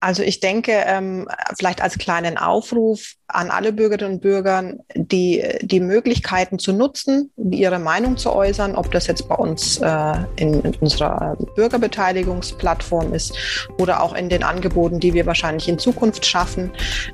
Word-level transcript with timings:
Also 0.00 0.22
ich 0.22 0.38
denke, 0.38 0.72
ähm, 0.86 1.26
vielleicht 1.58 1.82
als 1.82 1.98
kleinen 1.98 2.38
Aufruf 2.38 3.14
an 3.26 3.50
alle 3.50 3.72
Bürgerinnen 3.72 4.14
und 4.14 4.20
Bürger, 4.20 4.74
die, 4.94 5.42
die 5.62 5.80
Möglichkeiten 5.80 6.60
zu 6.60 6.72
nutzen, 6.72 7.32
ihre 7.50 7.80
Meinung 7.80 8.16
zu 8.16 8.32
äußern, 8.32 8.76
ob 8.76 8.92
das 8.92 9.08
jetzt 9.08 9.28
bei 9.28 9.34
uns 9.34 9.78
äh, 9.78 10.14
in, 10.36 10.62
in 10.62 10.74
unserer 10.76 11.36
Bürgerbeteiligungsplattform 11.56 13.12
ist 13.12 13.36
oder 13.78 14.00
auch 14.00 14.14
in 14.14 14.28
den 14.28 14.44
Angeboten, 14.44 15.00
die 15.00 15.14
wir 15.14 15.26
wahrscheinlich 15.26 15.68
in 15.68 15.80
Zukunft 15.80 16.24
schaffen. 16.24 16.70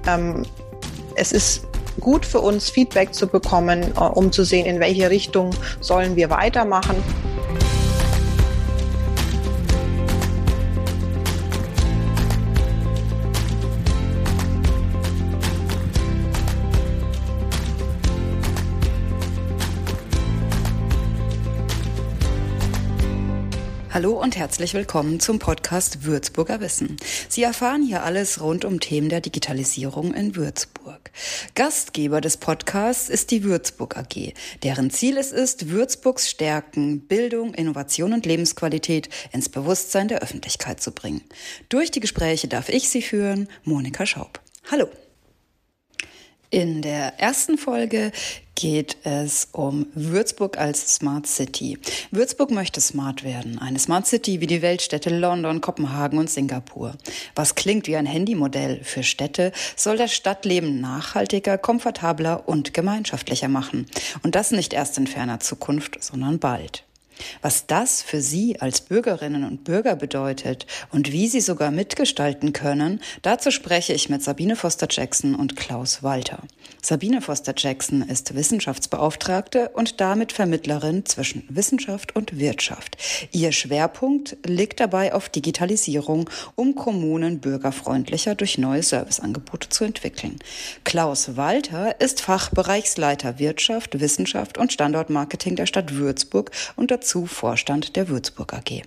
Ähm, 0.07 0.45
es 1.17 1.33
ist 1.33 1.67
gut 2.01 2.27
für 2.27 2.41
uns, 2.41 2.69
Feedback 2.69 3.15
zu 3.15 3.27
bekommen, 3.27 3.93
äh, 3.97 4.01
um 4.01 4.31
zu 4.31 4.45
sehen, 4.45 4.67
in 4.67 4.79
welche 4.79 5.09
Richtung 5.09 5.51
sollen 5.81 6.17
wir 6.17 6.29
weitermachen. 6.29 6.97
Hallo 24.05 24.21
und 24.21 24.37
herzlich 24.37 24.75
willkommen 24.75 25.19
zum 25.19 25.39
Podcast 25.39 26.05
Würzburger 26.05 26.61
Wissen. 26.61 26.99
Sie 27.31 27.43
erfahren 27.43 27.83
hier 27.83 28.03
alles 28.03 28.43
rund 28.43 28.67
um 28.67 28.79
Themen 28.79 29.09
der 29.09 29.23
Digitalisierung 29.23 30.13
in 30.13 30.37
Würzburg. 30.37 31.11
Gastgeber 31.55 32.21
des 32.21 32.37
Podcasts 32.37 33.09
ist 33.09 33.31
die 33.31 33.45
Würzburg 33.45 33.97
AG, 33.97 34.35
deren 34.63 34.91
Ziel 34.91 35.17
es 35.17 35.33
ist, 35.33 35.71
Würzburgs 35.71 36.29
Stärken, 36.29 37.01
Bildung, 37.07 37.55
Innovation 37.55 38.13
und 38.13 38.27
Lebensqualität 38.27 39.09
ins 39.33 39.49
Bewusstsein 39.49 40.09
der 40.09 40.21
Öffentlichkeit 40.21 40.83
zu 40.83 40.93
bringen. 40.93 41.23
Durch 41.71 41.91
die 41.91 42.01
Gespräche 42.01 42.47
darf 42.47 42.69
ich 42.69 42.91
Sie 42.91 43.01
führen, 43.01 43.49
Monika 43.63 44.05
Schaub. 44.05 44.39
Hallo. 44.71 44.87
In 46.51 46.83
der 46.83 47.19
ersten 47.19 47.57
Folge 47.57 48.13
geht 48.55 48.97
es 49.05 49.49
um 49.53 49.87
Würzburg 49.95 50.59
als 50.59 50.95
Smart 50.95 51.27
City. 51.27 51.79
Würzburg 52.11 52.51
möchte 52.51 52.81
smart 52.81 53.25
werden. 53.25 53.59
Eine 53.59 53.79
Smart 53.79 54.07
City 54.07 54.41
wie 54.41 54.47
die 54.47 54.63
Weltstädte 54.63 55.11
London, 55.11 55.61
Kopenhagen 55.61 56.19
und 56.19 56.31
Singapur. 56.31 56.95
Was 57.35 57.55
klingt 57.55 57.87
wie 57.87 57.97
ein 57.97 58.07
Handymodell 58.07 58.83
für 58.83 59.03
Städte, 59.03 59.53
soll 59.77 59.97
das 59.97 60.13
Stadtleben 60.13 60.81
nachhaltiger, 60.81 61.59
komfortabler 61.59 62.49
und 62.49 62.75
gemeinschaftlicher 62.75 63.49
machen. 63.49 63.87
Und 64.23 64.35
das 64.35 64.51
nicht 64.51 64.73
erst 64.73 64.99
in 64.99 65.07
ferner 65.07 65.41
Zukunft, 65.41 66.03
sondern 66.03 66.39
bald. 66.39 66.85
Was 67.43 67.67
das 67.67 68.03
für 68.03 68.21
Sie 68.21 68.61
als 68.61 68.81
Bürgerinnen 68.81 69.45
und 69.45 69.65
Bürger 69.65 69.97
bedeutet 69.97 70.67
und 70.93 71.13
wie 71.13 71.29
Sie 71.29 71.41
sogar 71.41 71.71
mitgestalten 71.71 72.53
können, 72.53 73.01
dazu 73.23 73.51
spreche 73.51 73.93
ich 73.93 74.09
mit 74.09 74.23
Sabine 74.23 74.57
Foster-Jackson 74.57 75.35
und 75.35 75.57
Klaus 75.57 76.03
Walter. 76.03 76.43
Sabine 76.83 77.21
Foster-Jackson 77.23 78.03
ist 78.03 78.35
Wissenschaftsbeauftragte 78.35 79.71
und 79.71 80.01
damit 80.01 80.33
Vermittlerin 80.33 81.07
zwischen 81.07 81.45
Wissenschaft 81.49 82.15
und 82.15 82.39
Wirtschaft. 82.39 82.97
Ihr 83.33 83.53
Schwerpunkt 83.53 84.37
liegt 84.45 84.81
dabei 84.81 85.15
auf 85.15 85.29
Digitalisierung, 85.29 86.29
um 86.57 86.75
Kommunen 86.75 87.41
bürgerfreundlicher 87.41 88.35
durch 88.35 88.59
neue 88.59 88.83
Serviceangebote 88.83 89.69
zu 89.69 89.85
entwickeln. 89.85 90.39
Klaus 90.85 91.37
Walter 91.37 92.01
ist 92.01 92.21
Fachbereichsleiter 92.21 93.39
Wirtschaft, 93.39 94.01
Wissenschaft 94.01 94.59
und 94.59 94.73
Standortmarketing 94.73 95.57
der 95.57 95.67
Stadt 95.67 95.95
Würzburg 95.95 96.51
und 96.77 96.91
dazu 97.05 97.27
Vorstand 97.27 97.97
der 97.97 98.09
Würzburg 98.09 98.55
AG. 98.55 98.83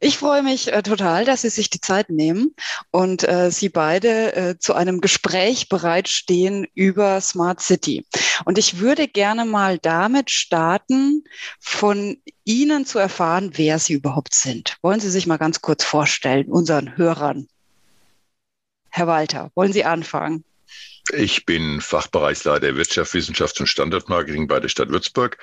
Ich 0.00 0.18
freue 0.18 0.42
mich 0.42 0.72
äh, 0.72 0.82
total, 0.82 1.24
dass 1.24 1.42
Sie 1.42 1.50
sich 1.50 1.70
die 1.70 1.80
Zeit 1.80 2.10
nehmen 2.10 2.54
und 2.90 3.28
äh, 3.28 3.52
Sie 3.52 3.68
beide 3.68 4.34
äh, 4.34 4.58
zu 4.58 4.74
einem 4.74 5.00
Gespräch 5.00 5.68
bereitstehen 5.68 6.66
über 6.74 7.20
Smart 7.20 7.60
City. 7.60 8.04
Und 8.44 8.58
ich 8.58 8.80
würde 8.80 9.06
gerne 9.06 9.44
mal 9.44 9.78
damit 9.78 10.30
starten, 10.30 11.22
von 11.60 12.16
Ihnen 12.44 12.86
zu 12.86 12.98
erfahren, 12.98 13.52
wer 13.54 13.78
Sie 13.78 13.92
überhaupt 13.92 14.34
sind. 14.34 14.78
Wollen 14.82 15.00
Sie 15.00 15.10
sich 15.10 15.28
mal 15.28 15.38
ganz 15.38 15.60
kurz 15.60 15.84
vorstellen, 15.84 16.50
unseren 16.50 16.96
Hörern? 16.96 17.46
Herr 18.88 19.06
Walter, 19.06 19.52
wollen 19.54 19.72
Sie 19.72 19.84
anfangen? 19.84 20.44
Ich 21.12 21.46
bin 21.46 21.80
Fachbereichsleiter 21.80 22.76
Wirtschaft, 22.76 23.14
Wissenschaft 23.14 23.58
und 23.60 23.66
Standortmarketing 23.66 24.46
bei 24.46 24.60
der 24.60 24.68
Stadt 24.68 24.90
Würzburg. 24.90 25.38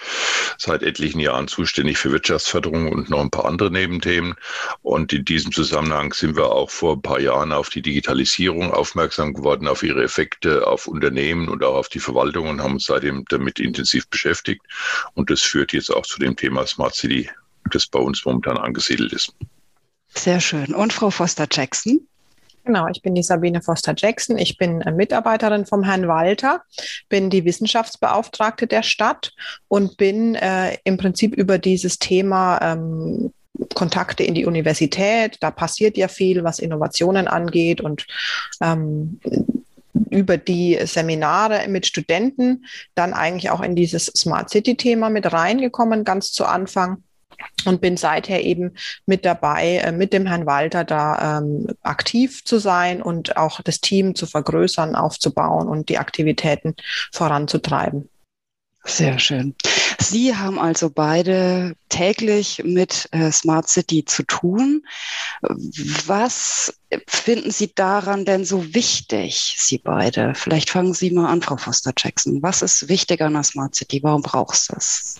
Seit 0.57 0.83
etlichen 0.83 1.19
Jahren 1.19 1.47
zuständig 1.47 1.97
für 1.97 2.11
Wirtschaftsförderung 2.11 2.91
und 2.91 3.09
noch 3.09 3.19
ein 3.19 3.29
paar 3.29 3.45
andere 3.45 3.72
Nebenthemen. 3.72 4.35
Und 4.81 5.13
in 5.13 5.25
diesem 5.25 5.51
Zusammenhang 5.51 6.13
sind 6.13 6.35
wir 6.35 6.51
auch 6.51 6.69
vor 6.69 6.95
ein 6.95 7.01
paar 7.01 7.19
Jahren 7.19 7.51
auf 7.51 7.69
die 7.69 7.81
Digitalisierung 7.81 8.72
aufmerksam 8.72 9.33
geworden, 9.33 9.67
auf 9.67 9.83
ihre 9.83 10.03
Effekte 10.03 10.66
auf 10.66 10.88
Unternehmen 10.88 11.50
und 11.50 11.63
auch 11.63 11.75
auf 11.75 11.89
die 11.89 12.00
Verwaltung 12.00 12.47
und 12.50 12.61
haben 12.61 12.73
uns 12.73 12.85
seitdem 12.85 13.25
damit 13.29 13.59
intensiv 13.59 14.07
beschäftigt. 14.07 14.61
Und 15.16 15.29
das 15.29 15.41
führt 15.41 15.73
jetzt 15.73 15.89
auch 15.89 16.06
zu 16.06 16.19
dem 16.19 16.35
Thema 16.35 16.66
Smart 16.66 16.95
City, 16.95 17.29
das 17.72 17.88
bei 17.88 18.00
uns 18.00 18.23
momentan 18.25 18.57
angesiedelt 18.57 19.11
ist. 19.11 19.33
Sehr 20.07 20.39
schön. 20.39 20.73
Und 20.73 20.94
Frau 20.94 21.09
Foster-Jackson? 21.09 22.07
Genau, 22.67 22.89
ich 22.89 23.01
bin 23.01 23.16
die 23.16 23.23
Sabine 23.23 23.61
Foster-Jackson. 23.61 24.38
Ich 24.38 24.57
bin 24.57 24.81
äh, 24.81 24.91
Mitarbeiterin 24.91 25.66
vom 25.66 25.83
Herrn 25.83 26.09
Walter, 26.09 26.63
bin 27.07 27.29
die 27.29 27.45
Wissenschaftsbeauftragte 27.45 28.67
der 28.67 28.83
Stadt 28.83 29.31
und 29.69 29.95
bin 29.95 30.35
äh, 30.35 30.75
im 30.83 30.97
Prinzip 30.97 31.33
über 31.33 31.59
dieses 31.59 31.97
Thema 31.97 32.59
ähm, 32.61 33.33
Kontakte 33.73 34.25
in 34.25 34.35
die 34.35 34.45
Universität. 34.45 35.38
Da 35.39 35.50
passiert 35.50 35.95
ja 35.95 36.09
viel, 36.09 36.44
was 36.44 36.59
Innovationen 36.59 37.29
angeht 37.29 37.79
und 37.79 38.06
ähm, 38.61 39.22
über 40.09 40.35
die 40.35 40.77
Seminare 40.83 41.69
mit 41.69 41.85
Studenten 41.85 42.66
dann 42.95 43.13
eigentlich 43.13 43.50
auch 43.50 43.61
in 43.61 43.77
dieses 43.77 44.07
Smart 44.07 44.50
City-Thema 44.50 45.09
mit 45.09 45.31
reingekommen, 45.31 46.03
ganz 46.03 46.33
zu 46.33 46.44
Anfang 46.44 47.03
und 47.65 47.81
bin 47.81 47.97
seither 47.97 48.43
eben 48.43 48.75
mit 49.05 49.25
dabei, 49.25 49.77
äh, 49.77 49.91
mit 49.91 50.13
dem 50.13 50.25
Herrn 50.25 50.45
Walter 50.45 50.83
da 50.83 51.39
ähm, 51.39 51.67
aktiv 51.81 52.43
zu 52.45 52.59
sein 52.59 53.01
und 53.01 53.37
auch 53.37 53.61
das 53.61 53.81
Team 53.81 54.15
zu 54.15 54.25
vergrößern, 54.25 54.95
aufzubauen 54.95 55.67
und 55.67 55.89
die 55.89 55.97
Aktivitäten 55.97 56.75
voranzutreiben. 57.11 58.09
Sehr 58.87 59.19
schön. 59.19 59.53
Sie 59.99 60.33
haben 60.35 60.57
also 60.59 60.89
beide 60.89 61.75
täglich 61.89 62.61
mit 62.63 63.09
äh, 63.11 63.31
Smart 63.31 63.67
City 63.67 64.05
zu 64.05 64.23
tun. 64.23 64.83
Was 65.41 66.79
finden 67.05 67.51
Sie 67.51 67.73
daran 67.75 68.23
denn 68.23 68.45
so 68.45 68.73
wichtig, 68.73 69.55
Sie 69.57 69.77
beide? 69.77 70.33
Vielleicht 70.35 70.69
fangen 70.69 70.93
Sie 70.93 71.11
mal 71.11 71.29
an, 71.29 71.41
Frau 71.41 71.57
Foster-Jackson. 71.57 72.41
Was 72.41 72.61
ist 72.61 72.87
wichtig 72.87 73.21
an 73.21 73.33
der 73.33 73.43
Smart 73.43 73.75
City? 73.75 74.01
Warum 74.03 74.21
brauchst 74.21 74.69
du 74.69 74.75
es? 74.77 75.15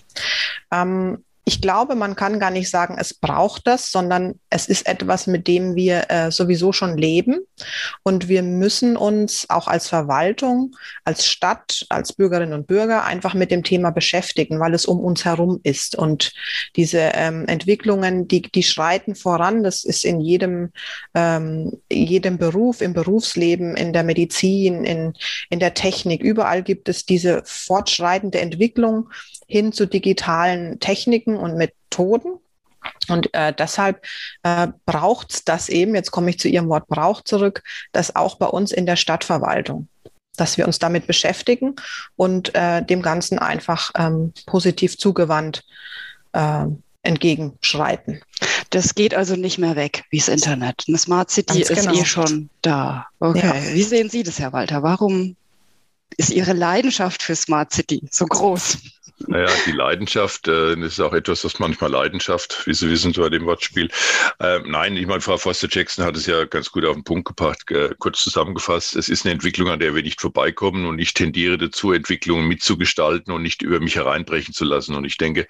Ähm, 0.72 1.22
ich 1.48 1.62
glaube, 1.62 1.94
man 1.94 2.14
kann 2.14 2.38
gar 2.38 2.50
nicht 2.50 2.68
sagen, 2.68 2.98
es 3.00 3.14
braucht 3.14 3.66
das, 3.66 3.90
sondern 3.90 4.38
es 4.50 4.68
ist 4.68 4.86
etwas, 4.86 5.26
mit 5.26 5.48
dem 5.48 5.76
wir 5.76 6.10
äh, 6.10 6.30
sowieso 6.30 6.74
schon 6.74 6.98
leben. 6.98 7.38
Und 8.02 8.28
wir 8.28 8.42
müssen 8.42 8.98
uns 8.98 9.48
auch 9.48 9.66
als 9.66 9.88
Verwaltung, 9.88 10.76
als 11.06 11.24
Stadt, 11.24 11.86
als 11.88 12.12
Bürgerinnen 12.12 12.52
und 12.52 12.66
Bürger 12.66 13.04
einfach 13.06 13.32
mit 13.32 13.50
dem 13.50 13.62
Thema 13.62 13.88
beschäftigen, 13.92 14.60
weil 14.60 14.74
es 14.74 14.84
um 14.84 15.00
uns 15.00 15.24
herum 15.24 15.58
ist. 15.62 15.96
Und 15.96 16.34
diese 16.76 17.12
ähm, 17.14 17.46
Entwicklungen, 17.46 18.28
die, 18.28 18.42
die 18.42 18.62
schreiten 18.62 19.14
voran. 19.14 19.62
Das 19.62 19.84
ist 19.84 20.04
in 20.04 20.20
jedem, 20.20 20.70
ähm, 21.14 21.80
jedem 21.90 22.36
Beruf, 22.36 22.82
im 22.82 22.92
Berufsleben, 22.92 23.74
in 23.74 23.94
der 23.94 24.04
Medizin, 24.04 24.84
in, 24.84 25.14
in 25.48 25.60
der 25.60 25.72
Technik. 25.72 26.22
Überall 26.22 26.62
gibt 26.62 26.90
es 26.90 27.06
diese 27.06 27.40
fortschreitende 27.46 28.38
Entwicklung 28.38 29.08
hin 29.48 29.72
zu 29.72 29.86
digitalen 29.86 30.78
Techniken 30.78 31.36
und 31.36 31.56
Methoden. 31.56 32.38
Und 33.08 33.34
äh, 33.34 33.52
deshalb 33.52 34.04
äh, 34.42 34.68
braucht 34.86 35.32
es 35.32 35.44
das 35.44 35.68
eben, 35.68 35.94
jetzt 35.94 36.10
komme 36.10 36.30
ich 36.30 36.38
zu 36.38 36.48
Ihrem 36.48 36.68
Wort 36.68 36.86
braucht 36.86 37.26
zurück, 37.26 37.62
das 37.92 38.14
auch 38.14 38.36
bei 38.36 38.46
uns 38.46 38.70
in 38.70 38.86
der 38.86 38.96
Stadtverwaltung, 38.96 39.88
dass 40.36 40.58
wir 40.58 40.66
uns 40.66 40.78
damit 40.78 41.06
beschäftigen 41.06 41.74
und 42.16 42.54
äh, 42.54 42.84
dem 42.84 43.02
Ganzen 43.02 43.38
einfach 43.38 43.90
ähm, 43.96 44.32
positiv 44.46 44.96
zugewandt 44.96 45.64
äh, 46.32 46.66
entgegenschreiten. 47.02 48.20
Das 48.70 48.94
geht 48.94 49.14
also 49.14 49.34
nicht 49.34 49.58
mehr 49.58 49.76
weg, 49.76 50.04
wie 50.10 50.18
das 50.18 50.28
Internet. 50.28 50.84
Eine 50.86 50.98
Smart 50.98 51.30
City 51.30 51.60
Ganz 51.60 51.70
ist 51.70 51.86
genau. 51.86 52.00
eh 52.00 52.04
schon 52.04 52.50
da. 52.62 53.06
Okay. 53.18 53.46
Ja. 53.46 53.74
Wie 53.74 53.82
sehen 53.82 54.10
Sie 54.10 54.22
das, 54.22 54.38
Herr 54.38 54.52
Walter? 54.52 54.82
Warum 54.82 55.36
ist 56.16 56.30
Ihre 56.30 56.52
Leidenschaft 56.52 57.22
für 57.22 57.34
Smart 57.34 57.72
City 57.72 58.06
so 58.10 58.26
groß? 58.26 58.78
Naja, 59.26 59.48
die 59.66 59.72
Leidenschaft, 59.72 60.46
äh, 60.46 60.76
das 60.76 60.92
ist 60.92 61.00
auch 61.00 61.12
etwas, 61.12 61.44
was 61.44 61.58
manchmal 61.58 61.90
Leidenschaft, 61.90 62.66
wie 62.66 62.74
Sie 62.74 62.88
wissen, 62.88 63.12
so 63.12 63.22
bei 63.22 63.30
dem 63.30 63.46
Wortspiel. 63.46 63.90
Ähm, 64.38 64.70
nein, 64.70 64.96
ich 64.96 65.06
meine, 65.06 65.20
Frau 65.20 65.36
Foster-Jackson 65.36 66.04
hat 66.04 66.16
es 66.16 66.26
ja 66.26 66.44
ganz 66.44 66.70
gut 66.70 66.84
auf 66.84 66.94
den 66.94 67.02
Punkt 67.02 67.26
gebracht, 67.26 67.68
äh, 67.72 67.90
kurz 67.98 68.22
zusammengefasst. 68.22 68.94
Es 68.94 69.08
ist 69.08 69.24
eine 69.24 69.32
Entwicklung, 69.32 69.70
an 69.70 69.80
der 69.80 69.94
wir 69.94 70.02
nicht 70.02 70.20
vorbeikommen 70.20 70.86
und 70.86 71.00
ich 71.00 71.14
tendiere 71.14 71.58
dazu, 71.58 71.92
Entwicklungen 71.92 72.46
mitzugestalten 72.46 73.32
und 73.32 73.42
nicht 73.42 73.62
über 73.62 73.80
mich 73.80 73.96
hereinbrechen 73.96 74.54
zu 74.54 74.64
lassen. 74.64 74.94
Und 74.94 75.04
ich 75.04 75.16
denke, 75.16 75.48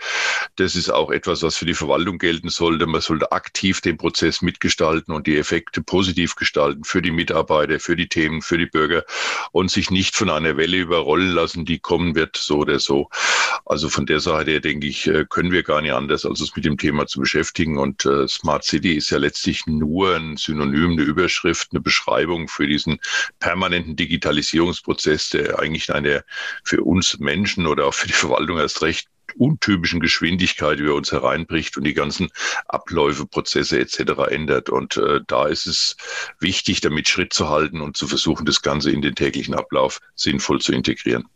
das 0.57 0.75
ist 0.75 0.89
auch 0.89 1.11
etwas, 1.11 1.43
was 1.43 1.57
für 1.57 1.67
die 1.67 1.75
Verwaltung 1.75 2.19
gelten 2.19 2.49
sollte. 2.49 2.87
Man 2.87 3.03
sollte 3.03 3.33
aktiv 3.33 3.83
den 3.83 3.99
Prozess 3.99 4.41
mitgestalten 4.41 5.13
und 5.13 5.27
die 5.27 5.37
Effekte 5.37 5.83
positiv 5.83 6.37
gestalten 6.37 6.85
für 6.85 7.03
die 7.03 7.11
Mitarbeiter, 7.11 7.81
für 7.81 7.97
die 7.97 8.09
Themen, 8.09 8.41
für 8.41 8.57
die 8.57 8.67
Bürger 8.67 9.05
und 9.53 9.71
sich 9.71 9.91
nicht 9.91 10.17
von 10.17 10.31
einer 10.31 10.57
Welle 10.57 10.79
überrollen 10.79 11.33
lassen, 11.33 11.67
die 11.67 11.79
kommen 11.79 12.15
wird, 12.15 12.39
so 12.39 12.59
oder 12.61 12.79
so. 12.79 13.11
Also 13.65 13.89
von 13.89 14.07
der 14.07 14.21
Seite 14.21 14.53
her 14.53 14.61
denke 14.61 14.87
ich, 14.87 15.07
äh, 15.07 15.25
können 15.29 15.53
wir 15.53 15.63
gar 15.63 15.83
nicht 15.83 15.93
anders, 15.93 16.25
als 16.25 16.41
uns 16.41 16.55
mit 16.55 16.65
dem 16.65 16.79
Thema 16.79 17.07
zu 17.07 17.21
beschäftigen. 17.21 17.79
Und 17.79 18.05
äh, 18.07 18.27
Smart 18.29 18.65
City 18.65 18.95
ist 18.95 19.11
ja 19.11 19.19
letztlich 19.19 19.67
nur 19.67 20.17
ein 20.17 20.37
Synonym, 20.37 20.93
eine 20.93 21.03
Überschrift, 21.03 21.69
eine 21.73 21.81
Beschreibung 21.81 22.49
für 22.49 22.67
diesen 22.67 22.99
permanenten 23.39 23.97
Digitalisierungsprozess, 23.97 25.31
der 25.31 25.59
eigentlich 25.59 25.93
eine 25.93 26.25
für 26.65 26.83
uns 26.83 27.19
Menschen 27.19 27.67
oder 27.67 27.87
auch 27.87 27.95
für 27.95 28.09
die 28.09 28.13
Verwaltung 28.13 28.59
erst 28.59 28.83
recht 28.83 29.09
untypischen 29.37 30.01
Geschwindigkeit 30.01 30.81
über 30.81 30.95
uns 30.95 31.13
hereinbricht 31.13 31.77
und 31.77 31.85
die 31.85 31.95
ganzen 31.95 32.29
Abläufe, 32.67 33.27
Prozesse 33.27 33.79
etc. 33.79 34.31
ändert. 34.31 34.71
Und 34.71 34.97
äh, 34.97 35.21
da 35.27 35.47
ist 35.47 35.67
es 35.67 35.97
wichtig, 36.41 36.81
damit 36.81 37.09
Schritt 37.09 37.33
zu 37.33 37.49
halten 37.49 37.81
und 37.81 37.97
zu 37.97 38.07
versuchen, 38.07 38.47
das 38.47 38.63
Ganze 38.63 38.91
in 38.91 39.03
den 39.03 39.15
täglichen 39.15 39.55
Ablauf 39.55 40.01
sinnvoll 40.15 40.61
zu 40.61 40.73
integrieren. 40.73 41.29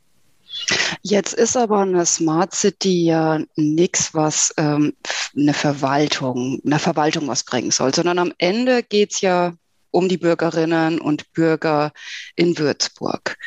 Jetzt 1.02 1.34
ist 1.34 1.56
aber 1.56 1.80
eine 1.80 2.06
Smart 2.06 2.54
City 2.54 3.04
ja 3.04 3.40
nichts, 3.56 4.14
was 4.14 4.54
ähm, 4.56 4.94
eine 5.36 5.54
Verwaltung, 5.54 6.60
einer 6.64 6.78
Verwaltung 6.78 7.28
was 7.28 7.44
bringen 7.44 7.70
soll, 7.70 7.94
sondern 7.94 8.18
am 8.18 8.32
Ende 8.38 8.82
geht 8.82 9.12
es 9.12 9.20
ja 9.20 9.54
um 9.90 10.08
die 10.08 10.16
Bürgerinnen 10.16 11.00
und 11.00 11.32
Bürger 11.32 11.92
in 12.34 12.58
Würzburg. 12.58 13.38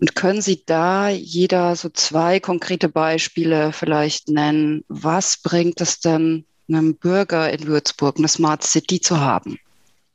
Und 0.00 0.14
können 0.14 0.42
Sie 0.42 0.64
da 0.66 1.08
jeder 1.08 1.76
so 1.76 1.88
zwei 1.88 2.40
konkrete 2.40 2.88
Beispiele 2.88 3.72
vielleicht 3.72 4.28
nennen? 4.28 4.84
Was 4.88 5.38
bringt 5.38 5.80
es 5.80 6.00
denn 6.00 6.44
einem 6.68 6.96
Bürger 6.96 7.50
in 7.52 7.66
Würzburg, 7.66 8.18
eine 8.18 8.28
Smart 8.28 8.64
City 8.64 9.00
zu 9.00 9.20
haben? 9.20 9.58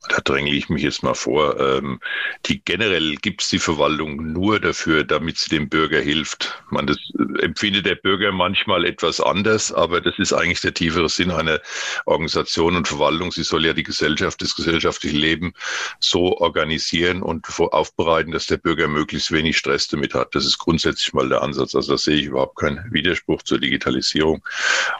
Da 0.08 0.18
dränge 0.18 0.50
ich 0.50 0.68
mich 0.68 0.82
jetzt 0.82 1.02
mal 1.02 1.14
vor, 1.14 1.58
ähm, 1.60 2.00
die 2.46 2.62
generell 2.64 3.16
gibt 3.16 3.42
es 3.42 3.48
die 3.48 3.58
Verwaltung 3.58 4.32
nur 4.32 4.58
dafür, 4.58 5.04
damit 5.04 5.38
sie 5.38 5.50
dem 5.50 5.68
Bürger 5.68 6.00
hilft. 6.00 6.62
Man, 6.70 6.86
das 6.86 6.98
äh, 7.18 7.44
empfindet 7.44 7.86
der 7.86 7.94
Bürger 7.94 8.32
manchmal 8.32 8.84
etwas 8.84 9.20
anders, 9.20 9.72
aber 9.72 10.00
das 10.00 10.18
ist 10.18 10.32
eigentlich 10.32 10.60
der 10.60 10.74
tiefere 10.74 11.08
Sinn 11.08 11.30
einer 11.30 11.60
Organisation 12.06 12.76
und 12.76 12.88
Verwaltung. 12.88 13.30
Sie 13.30 13.44
soll 13.44 13.64
ja 13.64 13.72
die 13.72 13.82
Gesellschaft, 13.82 14.42
das 14.42 14.56
gesellschaftliche 14.56 15.16
Leben 15.16 15.54
so 16.00 16.36
organisieren 16.38 17.22
und 17.22 17.46
aufbereiten, 17.58 18.32
dass 18.32 18.46
der 18.46 18.56
Bürger 18.56 18.88
möglichst 18.88 19.30
wenig 19.30 19.56
Stress 19.56 19.88
damit 19.88 20.14
hat. 20.14 20.34
Das 20.34 20.44
ist 20.44 20.58
grundsätzlich 20.58 21.12
mal 21.12 21.28
der 21.28 21.42
Ansatz. 21.42 21.74
Also 21.74 21.92
da 21.92 21.98
sehe 21.98 22.16
ich 22.16 22.26
überhaupt 22.26 22.56
keinen 22.56 22.92
Widerspruch 22.92 23.42
zur 23.42 23.58
Digitalisierung. 23.58 24.42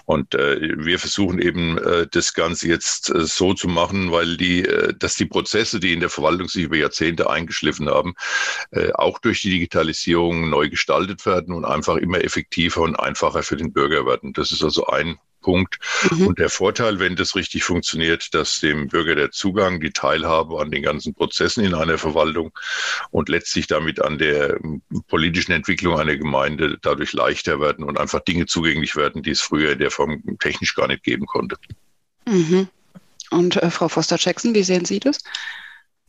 Und 0.04 0.34
äh, 0.34 0.58
wir 0.78 0.98
versuchen 0.98 1.40
eben 1.40 1.78
äh, 1.78 2.06
das 2.10 2.34
Ganze 2.34 2.68
jetzt 2.68 3.10
äh, 3.10 3.22
so 3.22 3.54
zu 3.54 3.68
machen, 3.68 4.12
weil 4.12 4.36
die 4.36 4.64
äh, 4.64 4.91
dass 4.92 5.16
die 5.16 5.26
Prozesse, 5.26 5.80
die 5.80 5.92
in 5.92 6.00
der 6.00 6.10
Verwaltung 6.10 6.48
sich 6.48 6.64
über 6.64 6.76
Jahrzehnte 6.76 7.30
eingeschliffen 7.30 7.88
haben, 7.88 8.14
äh, 8.70 8.92
auch 8.92 9.18
durch 9.18 9.42
die 9.42 9.50
Digitalisierung 9.50 10.50
neu 10.50 10.68
gestaltet 10.68 11.24
werden 11.26 11.54
und 11.54 11.64
einfach 11.64 11.96
immer 11.96 12.22
effektiver 12.22 12.82
und 12.82 12.96
einfacher 12.96 13.42
für 13.42 13.56
den 13.56 13.72
Bürger 13.72 14.06
werden. 14.06 14.32
Das 14.32 14.52
ist 14.52 14.62
also 14.62 14.86
ein 14.86 15.18
Punkt. 15.42 15.78
Mhm. 16.10 16.28
Und 16.28 16.38
der 16.38 16.48
Vorteil, 16.48 16.98
wenn 16.98 17.16
das 17.16 17.36
richtig 17.36 17.64
funktioniert, 17.64 18.32
dass 18.32 18.60
dem 18.60 18.88
Bürger 18.88 19.14
der 19.14 19.30
Zugang, 19.30 19.80
die 19.80 19.90
Teilhabe 19.90 20.58
an 20.60 20.70
den 20.70 20.82
ganzen 20.82 21.14
Prozessen 21.14 21.64
in 21.64 21.74
einer 21.74 21.98
Verwaltung 21.98 22.56
und 23.10 23.28
letztlich 23.28 23.66
damit 23.66 24.00
an 24.00 24.16
der 24.16 24.58
politischen 25.08 25.52
Entwicklung 25.52 25.98
einer 25.98 26.16
Gemeinde 26.16 26.78
dadurch 26.80 27.12
leichter 27.12 27.60
werden 27.60 27.84
und 27.84 27.98
einfach 27.98 28.20
Dinge 28.20 28.46
zugänglich 28.46 28.96
werden, 28.96 29.22
die 29.22 29.32
es 29.32 29.42
früher 29.42 29.72
in 29.72 29.78
der 29.80 29.90
Form 29.90 30.22
technisch 30.38 30.74
gar 30.74 30.86
nicht 30.86 31.02
geben 31.02 31.26
konnte. 31.26 31.56
Mhm. 32.26 32.68
Und 33.32 33.56
äh, 33.62 33.70
Frau 33.70 33.88
Foster-Jackson, 33.88 34.54
wie 34.54 34.62
sehen 34.62 34.84
Sie 34.84 35.00
das? 35.00 35.18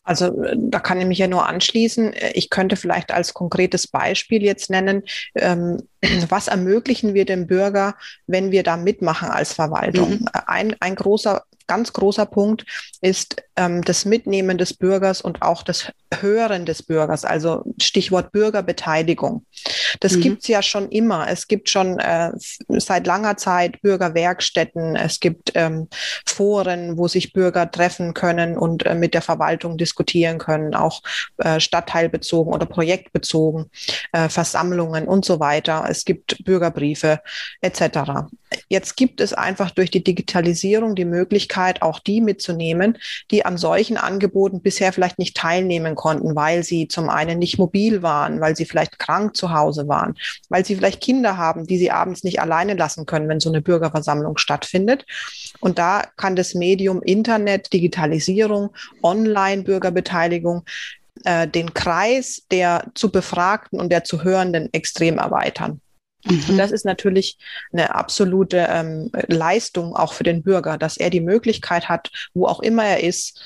Also 0.04 0.42
äh, 0.44 0.56
da 0.56 0.78
kann 0.78 1.00
ich 1.00 1.06
mich 1.06 1.18
ja 1.18 1.26
nur 1.26 1.48
anschließen. 1.48 2.14
Ich 2.34 2.50
könnte 2.50 2.76
vielleicht 2.76 3.10
als 3.10 3.34
konkretes 3.34 3.86
Beispiel 3.88 4.42
jetzt 4.42 4.70
nennen, 4.70 5.02
ähm, 5.34 5.82
was 6.28 6.48
ermöglichen 6.48 7.14
wir 7.14 7.24
dem 7.24 7.46
Bürger, 7.46 7.96
wenn 8.26 8.50
wir 8.52 8.62
da 8.62 8.76
mitmachen 8.76 9.30
als 9.30 9.54
Verwaltung. 9.54 10.10
Mhm. 10.20 10.28
Ein, 10.46 10.76
ein 10.80 10.94
großer 10.94 11.42
ganz 11.66 11.92
großer 11.92 12.26
Punkt 12.26 12.66
ist 13.00 13.42
ähm, 13.56 13.82
das 13.82 14.04
Mitnehmen 14.04 14.58
des 14.58 14.74
Bürgers 14.74 15.20
und 15.20 15.42
auch 15.42 15.62
das 15.62 15.92
Hören 16.20 16.66
des 16.66 16.82
Bürgers, 16.82 17.24
also 17.24 17.64
Stichwort 17.80 18.32
Bürgerbeteiligung. 18.32 19.46
Das 20.00 20.16
mhm. 20.16 20.20
gibt 20.20 20.42
es 20.42 20.48
ja 20.48 20.62
schon 20.62 20.88
immer. 20.90 21.28
Es 21.28 21.48
gibt 21.48 21.68
schon 21.68 21.98
äh, 21.98 22.30
seit 22.68 23.06
langer 23.06 23.36
Zeit 23.36 23.80
Bürgerwerkstätten, 23.82 24.96
es 24.96 25.20
gibt 25.20 25.52
ähm, 25.54 25.88
Foren, 26.26 26.96
wo 26.96 27.08
sich 27.08 27.32
Bürger 27.32 27.70
treffen 27.70 28.14
können 28.14 28.56
und 28.56 28.86
äh, 28.86 28.94
mit 28.94 29.14
der 29.14 29.22
Verwaltung 29.22 29.76
diskutieren 29.78 30.38
können, 30.38 30.74
auch 30.74 31.02
äh, 31.38 31.60
stadtteilbezogen 31.60 32.52
oder 32.52 32.66
projektbezogen, 32.66 33.70
äh, 34.12 34.28
Versammlungen 34.28 35.06
und 35.06 35.24
so 35.24 35.40
weiter. 35.40 35.84
Es 35.88 36.04
gibt 36.04 36.44
Bürgerbriefe 36.44 37.20
etc. 37.60 38.28
Jetzt 38.68 38.96
gibt 38.96 39.20
es 39.20 39.32
einfach 39.32 39.70
durch 39.70 39.90
die 39.90 40.04
Digitalisierung 40.04 40.94
die 40.94 41.04
Möglichkeit, 41.04 41.82
auch 41.82 41.98
die 41.98 42.20
mitzunehmen, 42.20 42.98
die 43.30 43.44
an 43.44 43.56
solchen 43.56 43.96
Angeboten 43.96 44.60
bisher 44.60 44.92
vielleicht 44.92 45.18
nicht 45.18 45.36
teilnehmen 45.36 45.94
konnten, 45.94 46.34
weil 46.34 46.62
sie 46.62 46.88
zum 46.88 47.08
einen 47.08 47.38
nicht 47.38 47.58
mobil 47.58 48.02
waren, 48.02 48.40
weil 48.40 48.56
sie 48.56 48.64
vielleicht 48.64 48.98
krank 48.98 49.36
zu 49.36 49.52
Hause 49.52 49.88
waren, 49.88 50.14
weil 50.48 50.64
sie 50.64 50.76
vielleicht 50.76 51.00
Kinder 51.00 51.36
haben, 51.36 51.66
die 51.66 51.78
sie 51.78 51.90
abends 51.90 52.24
nicht 52.24 52.40
alleine 52.40 52.74
lassen 52.74 53.06
können, 53.06 53.28
wenn 53.28 53.40
so 53.40 53.48
eine 53.48 53.62
Bürgerversammlung 53.62 54.38
stattfindet. 54.38 55.04
Und 55.60 55.78
da 55.78 56.04
kann 56.16 56.36
das 56.36 56.54
Medium 56.54 57.02
Internet, 57.02 57.72
Digitalisierung, 57.72 58.70
Online-Bürgerbeteiligung 59.02 60.64
äh, 61.24 61.48
den 61.48 61.72
Kreis 61.74 62.42
der 62.50 62.90
zu 62.94 63.10
Befragten 63.10 63.80
und 63.80 63.90
der 63.90 64.04
zu 64.04 64.24
Hörenden 64.24 64.72
extrem 64.72 65.18
erweitern. 65.18 65.80
Mhm. 66.24 66.44
Und 66.50 66.58
das 66.58 66.70
ist 66.70 66.84
natürlich 66.84 67.38
eine 67.72 67.94
absolute 67.94 68.66
ähm, 68.68 69.10
Leistung 69.28 69.94
auch 69.94 70.12
für 70.12 70.24
den 70.24 70.42
Bürger, 70.42 70.78
dass 70.78 70.96
er 70.96 71.10
die 71.10 71.20
Möglichkeit 71.20 71.88
hat, 71.88 72.10
wo 72.34 72.46
auch 72.46 72.60
immer 72.60 72.84
er 72.84 73.02
ist, 73.02 73.40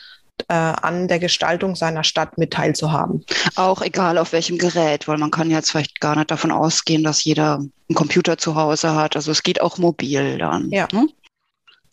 äh, 0.48 0.54
an 0.54 1.08
der 1.08 1.18
Gestaltung 1.18 1.74
seiner 1.74 2.04
Stadt 2.04 2.38
mit 2.38 2.52
teilzuhaben. 2.52 3.24
Auch 3.56 3.82
egal 3.82 4.18
auf 4.18 4.32
welchem 4.32 4.58
Gerät, 4.58 5.08
weil 5.08 5.18
man 5.18 5.30
kann 5.30 5.50
jetzt 5.50 5.70
vielleicht 5.70 6.00
gar 6.00 6.16
nicht 6.16 6.30
davon 6.30 6.52
ausgehen, 6.52 7.02
dass 7.02 7.24
jeder 7.24 7.56
einen 7.56 7.94
Computer 7.94 8.38
zu 8.38 8.54
Hause 8.54 8.94
hat. 8.94 9.16
Also 9.16 9.32
es 9.32 9.42
geht 9.42 9.60
auch 9.60 9.78
mobil 9.78 10.38
dann. 10.38 10.70
Ja. 10.70 10.86
Ne? 10.92 11.08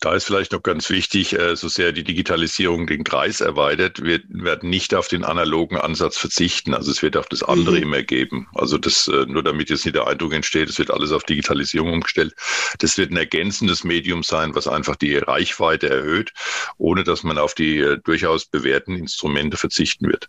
Da 0.00 0.14
ist 0.14 0.24
vielleicht 0.24 0.52
noch 0.52 0.62
ganz 0.62 0.90
wichtig, 0.90 1.38
äh, 1.38 1.56
so 1.56 1.68
sehr 1.68 1.92
die 1.92 2.04
Digitalisierung 2.04 2.86
den 2.86 3.02
Kreis 3.02 3.40
erweitert, 3.40 4.02
wir 4.02 4.20
werden 4.28 4.68
nicht 4.68 4.94
auf 4.94 5.08
den 5.08 5.24
analogen 5.24 5.78
Ansatz 5.78 6.18
verzichten. 6.18 6.74
Also 6.74 6.90
es 6.90 7.02
wird 7.02 7.16
auch 7.16 7.26
das 7.26 7.42
andere 7.42 7.76
mhm. 7.76 7.82
immer 7.82 8.02
geben. 8.02 8.46
Also 8.54 8.78
das, 8.78 9.08
äh, 9.08 9.24
nur 9.26 9.42
damit 9.42 9.70
jetzt 9.70 9.84
nicht 9.84 9.94
der 9.94 10.06
Eindruck 10.06 10.34
entsteht, 10.34 10.68
es 10.68 10.78
wird 10.78 10.90
alles 10.90 11.12
auf 11.12 11.24
Digitalisierung 11.24 11.92
umgestellt. 11.94 12.34
Das 12.78 12.98
wird 12.98 13.10
ein 13.10 13.16
ergänzendes 13.16 13.84
Medium 13.84 14.22
sein, 14.22 14.54
was 14.54 14.68
einfach 14.68 14.96
die 14.96 15.16
Reichweite 15.16 15.88
erhöht, 15.88 16.32
ohne 16.76 17.02
dass 17.02 17.22
man 17.22 17.38
auf 17.38 17.54
die 17.54 17.78
äh, 17.78 17.98
durchaus 18.04 18.44
bewährten 18.44 18.96
Instrumente 18.96 19.56
verzichten 19.56 20.08
wird. 20.08 20.28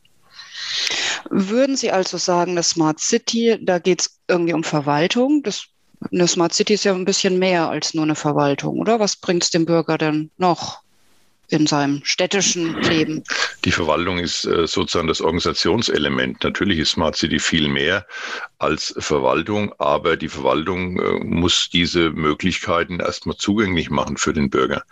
Würden 1.30 1.76
Sie 1.76 1.92
also 1.92 2.18
sagen, 2.18 2.56
dass 2.56 2.70
Smart 2.70 3.00
City, 3.00 3.58
da 3.62 3.80
geht 3.80 4.02
es 4.02 4.20
irgendwie 4.28 4.54
um 4.54 4.64
Verwaltung? 4.64 5.44
Das 5.44 5.68
eine 6.12 6.28
Smart 6.28 6.54
City 6.54 6.74
ist 6.74 6.84
ja 6.84 6.94
ein 6.94 7.06
bisschen 7.06 7.40
mehr 7.40 7.70
als 7.70 7.94
nur 7.94 8.04
eine 8.04 8.16
Verwaltung, 8.16 8.80
oder? 8.80 9.00
Was 9.00 9.16
bringt 9.16 9.44
es 9.44 9.50
dem 9.50 9.66
Bürger 9.66 9.98
denn 9.98 10.32
noch? 10.38 10.82
in 11.50 11.66
seinem 11.66 12.02
städtischen 12.04 12.82
Leben. 12.82 13.24
Die 13.64 13.72
Verwaltung 13.72 14.20
ist 14.20 14.46
äh, 14.46 14.68
sozusagen 14.68 15.08
das 15.08 15.22
Organisationselement. 15.22 16.44
Natürlich 16.44 16.80
ist 16.80 16.92
Smart 16.92 17.16
City 17.16 17.40
viel 17.40 17.70
mehr 17.70 18.06
als 18.60 18.94
Verwaltung, 18.98 19.74
aber 19.78 20.18
die 20.18 20.28
Verwaltung 20.28 21.00
äh, 21.00 21.24
muss 21.24 21.70
diese 21.70 22.10
Möglichkeiten 22.10 23.00
erstmal 23.00 23.38
zugänglich 23.38 23.90
machen 23.90 24.18
für 24.18 24.34
den 24.34 24.50
Bürger. 24.50 24.84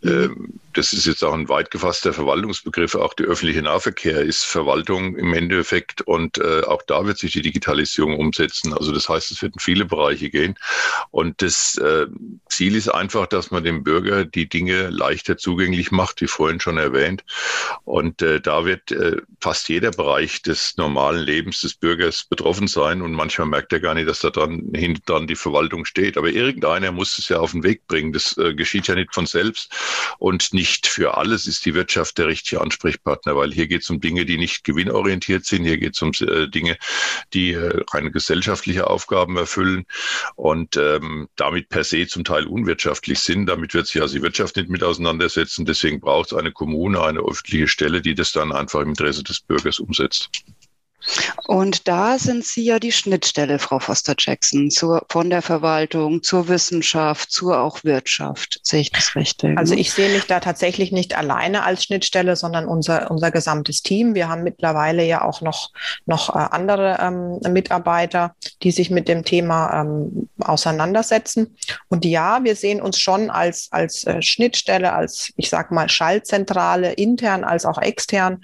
Mhm. 0.00 0.10
Ähm, 0.10 0.60
das 0.74 0.92
ist 0.92 1.06
jetzt 1.06 1.22
auch 1.22 1.34
ein 1.34 1.48
weit 1.48 1.70
gefasster 1.70 2.12
Verwaltungsbegriff. 2.12 2.94
Auch 2.94 3.14
der 3.14 3.26
öffentliche 3.26 3.62
Nahverkehr 3.62 4.20
ist 4.20 4.44
Verwaltung 4.44 5.16
im 5.16 5.34
Endeffekt 5.34 6.00
und 6.02 6.38
äh, 6.38 6.62
auch 6.62 6.82
da 6.82 7.06
wird 7.06 7.18
sich 7.18 7.32
die 7.32 7.42
Digitalisierung 7.42 8.18
umsetzen. 8.18 8.72
Also 8.72 8.92
das 8.92 9.08
heißt, 9.08 9.30
es 9.30 9.42
wird 9.42 9.54
in 9.54 9.60
viele 9.60 9.84
Bereiche 9.84 10.30
gehen. 10.30 10.54
Und 11.10 11.42
das 11.42 11.76
äh, 11.76 12.06
Ziel 12.48 12.76
ist 12.76 12.88
einfach, 12.88 13.26
dass 13.26 13.50
man 13.50 13.64
dem 13.64 13.84
Bürger 13.84 14.24
die 14.24 14.48
Dinge 14.48 14.88
leichter 14.88 15.36
zugänglich 15.36 15.90
macht, 15.90 16.20
wie 16.20 16.26
vorhin 16.26 16.60
schon 16.60 16.78
erwähnt. 16.78 17.24
Und 17.84 18.22
äh, 18.22 18.40
da 18.40 18.64
wird 18.64 18.92
äh, 18.92 19.16
fast 19.40 19.68
jeder 19.68 19.90
Bereich 19.90 20.42
des 20.42 20.76
normalen 20.76 21.22
Lebens 21.22 21.60
des 21.60 21.74
Bürgers 21.74 22.24
betroffen 22.24 22.68
sein. 22.68 23.02
Und 23.02 23.12
manchmal 23.12 23.48
merkt 23.48 23.72
er 23.72 23.80
gar 23.80 23.94
nicht, 23.94 24.08
dass 24.08 24.20
da 24.20 24.30
dann 24.30 24.72
hinten 24.74 25.02
dran 25.04 25.26
die 25.26 25.36
Verwaltung 25.36 25.84
steht. 25.84 26.16
Aber 26.16 26.30
irgendeiner 26.30 26.92
muss 26.92 27.18
es 27.18 27.28
ja 27.28 27.38
auf 27.38 27.52
den 27.52 27.62
Weg 27.62 27.86
bringen. 27.86 28.12
Das 28.12 28.36
äh, 28.38 28.54
geschieht 28.54 28.86
ja 28.88 28.94
nicht 28.94 29.14
von 29.14 29.26
selbst. 29.26 29.70
Und 30.18 30.54
nicht 30.54 30.61
für 30.68 31.16
alles 31.16 31.46
ist 31.46 31.64
die 31.66 31.74
Wirtschaft 31.74 32.18
der 32.18 32.26
richtige 32.26 32.60
Ansprechpartner, 32.60 33.36
weil 33.36 33.52
hier 33.52 33.66
geht 33.66 33.82
es 33.82 33.90
um 33.90 34.00
Dinge, 34.00 34.24
die 34.24 34.38
nicht 34.38 34.64
gewinnorientiert 34.64 35.44
sind. 35.44 35.64
Hier 35.64 35.78
geht 35.78 35.94
es 35.94 36.02
um 36.02 36.12
äh, 36.20 36.48
Dinge, 36.48 36.76
die 37.32 37.52
äh, 37.52 37.82
reine 37.92 38.10
gesellschaftliche 38.10 38.86
Aufgaben 38.86 39.36
erfüllen 39.36 39.86
und 40.36 40.76
ähm, 40.76 41.28
damit 41.36 41.68
per 41.68 41.84
se 41.84 42.06
zum 42.06 42.24
Teil 42.24 42.46
unwirtschaftlich 42.46 43.20
sind. 43.20 43.46
Damit 43.46 43.74
wird 43.74 43.86
sich 43.86 44.00
also 44.00 44.16
die 44.16 44.22
Wirtschaft 44.22 44.56
nicht 44.56 44.68
mit 44.68 44.82
auseinandersetzen. 44.82 45.64
Deswegen 45.64 46.00
braucht 46.00 46.32
es 46.32 46.38
eine 46.38 46.52
Kommune, 46.52 47.02
eine 47.02 47.20
öffentliche 47.20 47.68
Stelle, 47.68 48.02
die 48.02 48.14
das 48.14 48.32
dann 48.32 48.52
einfach 48.52 48.80
im 48.80 48.90
Interesse 48.90 49.22
des 49.22 49.40
Bürgers 49.40 49.78
umsetzt. 49.80 50.30
Und 51.46 51.88
da 51.88 52.18
sind 52.18 52.44
Sie 52.44 52.64
ja 52.64 52.78
die 52.78 52.92
Schnittstelle, 52.92 53.58
Frau 53.58 53.78
Foster-Jackson, 53.78 54.70
von 55.08 55.30
der 55.30 55.42
Verwaltung 55.42 56.22
zur 56.22 56.48
Wissenschaft, 56.48 57.30
zur 57.30 57.60
auch 57.60 57.84
Wirtschaft. 57.84 58.60
Sehe 58.62 58.80
ich 58.80 58.92
das 58.92 59.16
richtig? 59.16 59.58
Also 59.58 59.74
ich 59.74 59.92
sehe 59.92 60.10
mich 60.10 60.26
da 60.26 60.40
tatsächlich 60.40 60.92
nicht 60.92 61.16
alleine 61.16 61.64
als 61.64 61.84
Schnittstelle, 61.84 62.36
sondern 62.36 62.66
unser, 62.66 63.10
unser 63.10 63.30
gesamtes 63.30 63.82
Team. 63.82 64.14
Wir 64.14 64.28
haben 64.28 64.42
mittlerweile 64.42 65.04
ja 65.04 65.22
auch 65.22 65.40
noch, 65.40 65.70
noch 66.06 66.34
äh, 66.34 66.38
andere 66.38 66.98
ähm, 67.00 67.52
Mitarbeiter, 67.52 68.34
die 68.62 68.70
sich 68.70 68.90
mit 68.90 69.08
dem 69.08 69.24
Thema 69.24 69.80
ähm, 69.80 70.28
auseinandersetzen. 70.40 71.56
Und 71.88 72.04
ja, 72.04 72.44
wir 72.44 72.56
sehen 72.56 72.80
uns 72.80 72.98
schon 72.98 73.30
als, 73.30 73.68
als 73.70 74.04
äh, 74.04 74.22
Schnittstelle, 74.22 74.92
als, 74.92 75.32
ich 75.36 75.50
sage 75.50 75.74
mal, 75.74 75.88
Schaltzentrale, 75.88 76.92
intern 76.92 77.44
als 77.44 77.66
auch 77.66 77.78
extern 77.78 78.42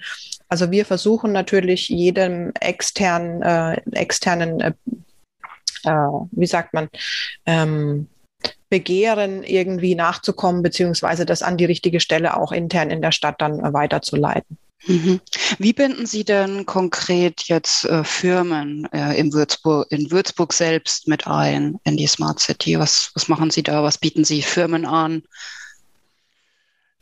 also 0.49 0.71
wir 0.71 0.85
versuchen 0.85 1.31
natürlich 1.31 1.89
jedem 1.89 2.51
externen, 2.59 3.41
äh, 3.41 3.81
externen, 3.91 4.59
äh, 4.59 4.73
äh, 5.83 6.09
wie 6.31 6.47
sagt 6.47 6.73
man, 6.73 6.89
ähm, 7.45 8.07
Begehren 8.69 9.43
irgendwie 9.43 9.95
nachzukommen, 9.95 10.61
beziehungsweise 10.61 11.25
das 11.25 11.41
an 11.41 11.57
die 11.57 11.65
richtige 11.65 11.99
Stelle 11.99 12.37
auch 12.37 12.51
intern 12.51 12.91
in 12.91 13.01
der 13.01 13.11
Stadt 13.11 13.41
dann 13.41 13.59
äh, 13.59 13.73
weiterzuleiten. 13.73 14.57
Mhm. 14.85 15.19
Wie 15.57 15.73
binden 15.73 16.05
Sie 16.05 16.23
denn 16.23 16.65
konkret 16.65 17.43
jetzt 17.43 17.85
äh, 17.85 18.03
Firmen 18.03 18.87
äh, 18.93 19.19
in, 19.19 19.33
Würzburg, 19.33 19.87
in 19.91 20.09
Würzburg 20.09 20.53
selbst 20.53 21.07
mit 21.07 21.27
ein 21.27 21.79
in 21.83 21.97
die 21.97 22.07
Smart 22.07 22.39
City? 22.39 22.79
Was, 22.79 23.11
was 23.13 23.27
machen 23.27 23.51
Sie 23.51 23.63
da? 23.63 23.83
Was 23.83 23.97
bieten 23.97 24.23
Sie 24.23 24.41
Firmen 24.41 24.85
an? 24.85 25.23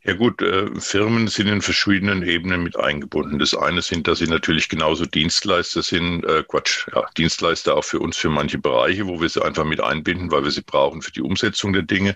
Ja 0.08 0.14
gut, 0.14 0.42
äh, 0.42 0.68
Firmen 0.80 1.28
sind 1.28 1.48
in 1.48 1.62
verschiedenen 1.62 2.24
Ebenen 2.24 2.64
mit 2.64 2.80
eingebunden. 2.80 3.40
Das 3.40 3.54
eine 3.54 3.82
sind, 3.82 4.08
dass 4.08 4.20
sie 4.20 4.28
natürlich 4.28 4.70
genauso 4.70 5.06
Dienstleister 5.06 5.84
sind, 5.84 6.24
äh, 6.24 6.46
Quatsch, 6.48 6.88
ja, 6.96 7.04
Dienstleister 7.18 7.76
auch 7.76 7.84
für 7.84 8.00
uns 8.00 8.16
für 8.16 8.30
manche 8.30 8.58
Bereiche, 8.58 9.06
wo 9.06 9.20
wir 9.20 9.28
sie 9.28 9.44
einfach 9.44 9.66
mit 9.66 9.82
einbinden, 9.82 10.32
weil 10.32 10.46
wir 10.46 10.52
sie 10.52 10.62
brauchen 10.62 11.02
für 11.02 11.12
die 11.12 11.20
Umsetzung 11.20 11.74
der 11.74 11.82
Dinge 11.82 12.16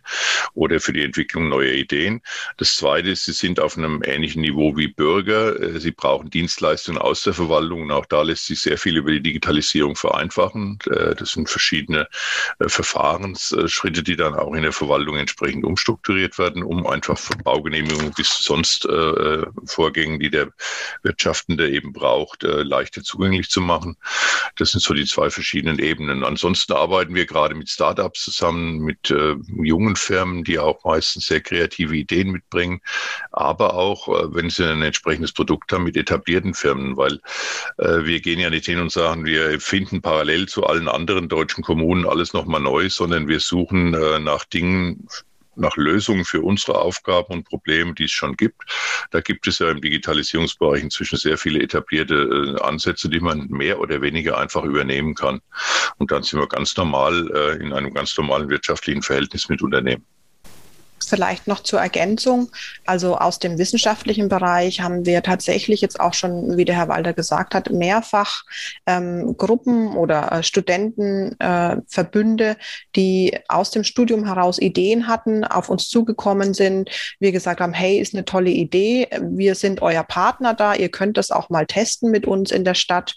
oder 0.54 0.80
für 0.80 0.94
die 0.94 1.04
Entwicklung 1.04 1.50
neuer 1.50 1.74
Ideen. 1.74 2.22
Das 2.56 2.78
zweite 2.78 3.10
ist, 3.10 3.26
sie 3.26 3.34
sind 3.34 3.60
auf 3.60 3.78
einem 3.78 4.02
ähnlichen 4.06 4.42
Niveau 4.42 4.78
wie 4.78 4.88
Bürger. 4.88 5.60
Äh, 5.60 5.82
sie 5.82 5.92
brauchen 5.92 6.30
Dienstleistungen 6.30 7.02
aus 7.02 7.24
der 7.24 7.34
Verwaltung 7.34 7.82
und 7.82 7.92
auch 7.92 8.06
da 8.06 8.22
lässt 8.22 8.46
sich 8.46 8.62
sehr 8.62 8.78
viel 8.78 8.96
über 8.96 9.12
die 9.12 9.22
Digitalisierung 9.22 9.98
vereinfachen. 9.98 10.80
Äh, 10.90 11.14
das 11.16 11.32
sind 11.32 11.50
verschiedene 11.50 12.08
äh, 12.60 12.70
Verfahrensschritte, 12.70 14.02
die 14.02 14.16
dann 14.16 14.36
auch 14.36 14.54
in 14.54 14.62
der 14.62 14.72
Verwaltung 14.72 15.18
entsprechend 15.18 15.66
umstrukturiert 15.66 16.40
werden, 16.40 16.64
um 16.64 16.88
einfach 16.88 17.20
Baugenehmigungen 17.44 17.81
Genehmigung 17.82 18.12
bis 18.14 18.30
sonst 18.30 18.86
äh, 18.86 19.46
Vorgängen, 19.66 20.20
die 20.20 20.30
der 20.30 20.50
Wirtschaftende 21.04 21.70
eben 21.70 21.94
braucht, 21.94 22.44
äh, 22.44 22.64
leichter 22.64 23.04
zugänglich 23.04 23.50
zu 23.50 23.62
machen. 23.62 23.98
Das 24.58 24.72
sind 24.72 24.82
so 24.82 24.94
die 24.94 25.06
zwei 25.06 25.30
verschiedenen 25.30 25.80
Ebenen. 25.80 26.24
Ansonsten 26.24 26.74
arbeiten 26.74 27.16
wir 27.16 27.26
gerade 27.26 27.56
mit 27.56 27.70
Startups 27.70 28.24
zusammen, 28.24 28.80
mit 28.80 29.10
äh, 29.12 29.36
jungen 29.62 29.96
Firmen, 29.96 30.44
die 30.44 30.60
auch 30.60 30.84
meistens 30.84 31.28
sehr 31.28 31.42
kreative 31.42 31.96
Ideen 31.96 32.32
mitbringen, 32.32 32.82
aber 33.32 33.74
auch, 33.74 34.08
äh, 34.08 34.34
wenn 34.34 34.50
sie 34.50 34.66
ein 34.66 34.82
entsprechendes 34.82 35.34
Produkt 35.34 35.72
haben, 35.72 35.84
mit 35.84 35.98
etablierten 35.98 36.54
Firmen, 36.54 36.98
weil 36.98 37.20
äh, 37.78 38.04
wir 38.06 38.22
gehen 38.22 38.40
ja 38.40 38.50
nicht 38.50 38.66
hin 38.66 38.80
und 38.80 38.92
sagen, 38.92 39.26
wir 39.26 39.60
finden 39.60 40.02
parallel 40.02 40.48
zu 40.48 40.66
allen 40.66 40.88
anderen 40.88 41.30
deutschen 41.30 41.64
Kommunen 41.64 42.06
alles 42.06 42.34
nochmal 42.34 42.62
neu, 42.62 42.90
sondern 42.90 43.28
wir 43.28 43.40
suchen 43.40 43.94
äh, 43.94 44.20
nach 44.20 44.46
Dingen, 44.46 45.08
nach 45.56 45.76
Lösungen 45.76 46.26
für 46.26 46.42
unsere 46.42 46.80
Aufgaben 46.80 47.34
und 47.34 47.44
Probleme, 47.46 47.94
die 47.94 48.06
es 48.06 48.12
schon 48.12 48.36
gibt. 48.36 48.64
Da 49.12 49.22
gibt 49.22 49.48
es 49.48 49.60
ja 49.60 49.70
im 49.70 49.82
Digitalisierungsbereich 49.82 50.84
inzwischen 50.84 51.18
sehr 51.18 51.38
viele 51.38 51.62
etablierte 51.62 52.58
äh, 52.58 52.62
Ansätze, 52.62 53.10
die 53.10 53.20
man 53.20 53.48
mehr 53.48 53.80
oder 53.80 54.02
weniger 54.02 54.38
einfach 54.38 54.64
übernehmen 54.64 55.16
kann. 55.16 55.42
Und 55.98 56.12
dann 56.12 56.24
sind 56.24 56.40
wir 56.40 56.48
ganz 56.48 56.76
normal 56.78 57.30
äh, 57.34 57.64
in 57.64 57.74
einem 57.74 57.94
ganz 57.94 58.18
normalen 58.18 58.50
wirtschaftlichen 58.50 59.02
Verhältnis 59.02 59.50
mit 59.50 59.62
Unternehmen. 59.62 60.06
Vielleicht 61.08 61.48
noch 61.48 61.62
zur 61.62 61.80
Ergänzung. 61.80 62.52
Also 62.86 63.18
aus 63.18 63.40
dem 63.40 63.58
wissenschaftlichen 63.58 64.30
Bereich 64.30 64.82
haben 64.82 65.04
wir 65.06 65.24
tatsächlich 65.24 65.82
jetzt 65.82 66.00
auch 66.00 66.14
schon, 66.14 66.58
wie 66.58 66.66
der 66.66 66.76
Herr 66.76 66.88
Walter 66.88 67.14
gesagt 67.14 67.56
hat, 67.56 67.72
mehrfach 67.72 68.44
ähm, 68.86 69.36
Gruppen 69.38 69.96
oder 69.96 70.32
äh, 70.32 70.44
Studentenverbünde, 70.44 72.50
äh, 72.50 72.56
die 72.96 73.40
aus 73.48 73.72
dem 73.72 73.84
Studium 73.84 74.26
heraus 74.26 74.60
Ideen 74.60 75.08
hatten, 75.08 75.44
auf 75.44 75.70
uns 75.70 75.90
zugekommen 75.90 76.54
sind. 76.54 76.92
Wir 77.20 77.32
gesagt 77.32 77.62
haben, 77.62 77.74
hey, 77.74 78.00
ist 78.00 78.14
eine 78.14 78.26
tolle 78.26 78.52
Idee. 78.52 79.08
Wir 79.22 79.56
sind 79.56 79.82
euer 79.82 80.04
Partner 80.04 80.54
da. 80.54 80.76
Ihr 80.76 80.90
könnt 80.90 81.18
das 81.18 81.32
auch 81.32 81.50
mal 81.50 81.66
testen 81.66 82.12
mit 82.12 82.28
uns 82.28 82.52
in 82.52 82.64
der 82.64 82.76
Stadt. 82.76 83.16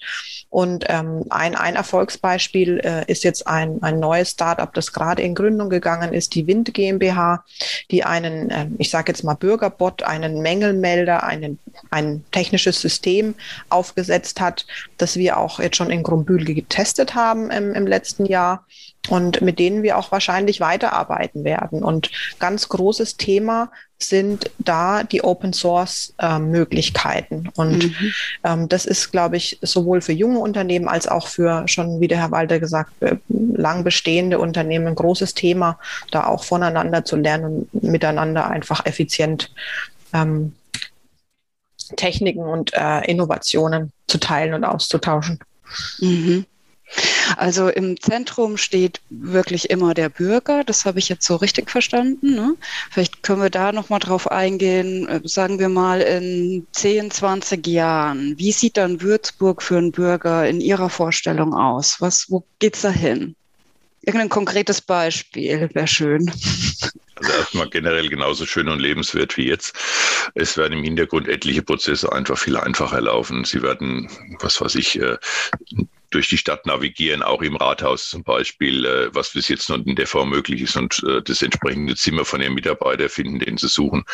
Und 0.50 0.84
ähm, 0.88 1.24
ein, 1.30 1.54
ein 1.54 1.74
Erfolgsbeispiel 1.74 2.80
äh, 2.84 3.10
ist 3.10 3.24
jetzt 3.24 3.46
ein, 3.46 3.82
ein 3.82 3.98
neues 3.98 4.30
Startup, 4.30 4.72
das 4.72 4.92
gerade 4.92 5.22
in 5.22 5.34
Gründung 5.34 5.68
gegangen 5.68 6.12
ist, 6.12 6.34
die 6.34 6.46
Wind 6.46 6.72
GmbH 6.72 7.44
die 7.90 8.04
einen, 8.04 8.50
ähm, 8.50 8.74
ich 8.78 8.90
sage 8.90 9.12
jetzt 9.12 9.24
mal 9.24 9.34
Bürgerbot, 9.34 10.02
einen 10.02 10.40
Mängelmelder, 10.40 11.22
einen, 11.24 11.58
ein 11.90 12.24
technisches 12.30 12.80
System 12.80 13.34
aufgesetzt 13.68 14.40
hat, 14.40 14.66
das 14.98 15.16
wir 15.16 15.38
auch 15.38 15.60
jetzt 15.60 15.76
schon 15.76 15.90
in 15.90 16.02
Grumbühl 16.02 16.44
getestet 16.44 17.14
haben 17.14 17.50
im, 17.50 17.74
im 17.74 17.86
letzten 17.86 18.26
Jahr 18.26 18.66
und 19.08 19.42
mit 19.42 19.58
denen 19.58 19.82
wir 19.82 19.98
auch 19.98 20.12
wahrscheinlich 20.12 20.60
weiterarbeiten 20.60 21.44
werden. 21.44 21.82
Und 21.82 22.10
ganz 22.38 22.68
großes 22.68 23.16
Thema 23.16 23.70
sind 24.08 24.50
da 24.58 25.02
die 25.04 25.22
Open 25.22 25.52
Source 25.52 26.14
äh, 26.18 26.38
Möglichkeiten. 26.38 27.48
Und 27.56 27.84
mhm. 27.84 28.12
ähm, 28.44 28.68
das 28.68 28.86
ist, 28.86 29.10
glaube 29.12 29.36
ich, 29.36 29.58
sowohl 29.62 30.00
für 30.00 30.12
junge 30.12 30.38
Unternehmen 30.38 30.88
als 30.88 31.08
auch 31.08 31.28
für 31.28 31.66
schon, 31.66 32.00
wie 32.00 32.08
der 32.08 32.18
Herr 32.18 32.30
Walter 32.30 32.60
gesagt, 32.60 32.90
äh, 33.00 33.16
lang 33.28 33.84
bestehende 33.84 34.38
Unternehmen 34.38 34.88
ein 34.88 34.94
großes 34.94 35.34
Thema, 35.34 35.78
da 36.10 36.26
auch 36.26 36.44
voneinander 36.44 37.04
zu 37.04 37.16
lernen 37.16 37.68
und 37.72 37.82
miteinander 37.82 38.48
einfach 38.48 38.86
effizient 38.86 39.50
ähm, 40.12 40.54
Techniken 41.96 42.44
und 42.44 42.72
äh, 42.74 43.00
Innovationen 43.10 43.92
zu 44.06 44.18
teilen 44.18 44.54
und 44.54 44.64
auszutauschen. 44.64 45.38
Mhm. 45.98 46.46
Also 47.36 47.68
im 47.68 48.00
Zentrum 48.00 48.56
steht 48.56 49.00
wirklich 49.10 49.70
immer 49.70 49.94
der 49.94 50.08
Bürger. 50.08 50.64
Das 50.64 50.84
habe 50.84 50.98
ich 50.98 51.08
jetzt 51.08 51.26
so 51.26 51.36
richtig 51.36 51.70
verstanden. 51.70 52.34
Ne? 52.34 52.56
Vielleicht 52.90 53.22
können 53.22 53.42
wir 53.42 53.50
da 53.50 53.72
noch 53.72 53.88
mal 53.88 53.98
drauf 53.98 54.30
eingehen. 54.30 55.08
Äh, 55.08 55.20
sagen 55.24 55.58
wir 55.58 55.68
mal 55.68 56.00
in 56.00 56.66
10, 56.72 57.10
20 57.10 57.66
Jahren. 57.66 58.38
Wie 58.38 58.52
sieht 58.52 58.76
dann 58.76 59.00
Würzburg 59.00 59.62
für 59.62 59.78
einen 59.78 59.92
Bürger 59.92 60.48
in 60.48 60.60
Ihrer 60.60 60.90
Vorstellung 60.90 61.54
aus? 61.54 62.00
Was, 62.00 62.30
wo 62.30 62.44
geht's 62.58 62.82
da 62.82 62.90
hin? 62.90 63.34
Irgendein 64.02 64.28
konkretes 64.28 64.82
Beispiel 64.82 65.70
wäre 65.72 65.86
schön. 65.86 66.30
Also 67.16 67.32
erstmal 67.32 67.70
generell 67.70 68.08
genauso 68.08 68.44
schön 68.44 68.68
und 68.68 68.80
lebenswert 68.80 69.36
wie 69.36 69.46
jetzt. 69.46 69.74
Es 70.34 70.56
werden 70.56 70.78
im 70.78 70.84
Hintergrund 70.84 71.28
etliche 71.28 71.62
Prozesse 71.62 72.12
einfach 72.12 72.36
viel 72.36 72.56
einfacher 72.56 73.00
laufen. 73.00 73.44
Sie 73.44 73.62
werden, 73.62 74.10
was 74.40 74.60
weiß 74.60 74.74
ich, 74.74 75.00
äh, 75.00 75.16
durch 76.14 76.28
die 76.28 76.38
Stadt 76.38 76.64
navigieren, 76.66 77.22
auch 77.22 77.42
im 77.42 77.56
Rathaus 77.56 78.08
zum 78.08 78.22
Beispiel, 78.22 78.84
äh, 78.84 79.14
was 79.14 79.32
bis 79.32 79.48
jetzt 79.48 79.68
noch 79.68 79.84
in 79.84 79.96
der 79.96 80.06
Form 80.06 80.30
möglich 80.30 80.62
ist 80.62 80.76
und 80.76 81.02
äh, 81.08 81.22
das 81.22 81.42
entsprechende 81.42 81.96
Zimmer 81.96 82.24
von 82.24 82.40
ihren 82.40 82.54
Mitarbeitern 82.54 83.08
finden, 83.08 83.40
den 83.40 83.56
sie 83.56 83.68
suchen. 83.68 84.04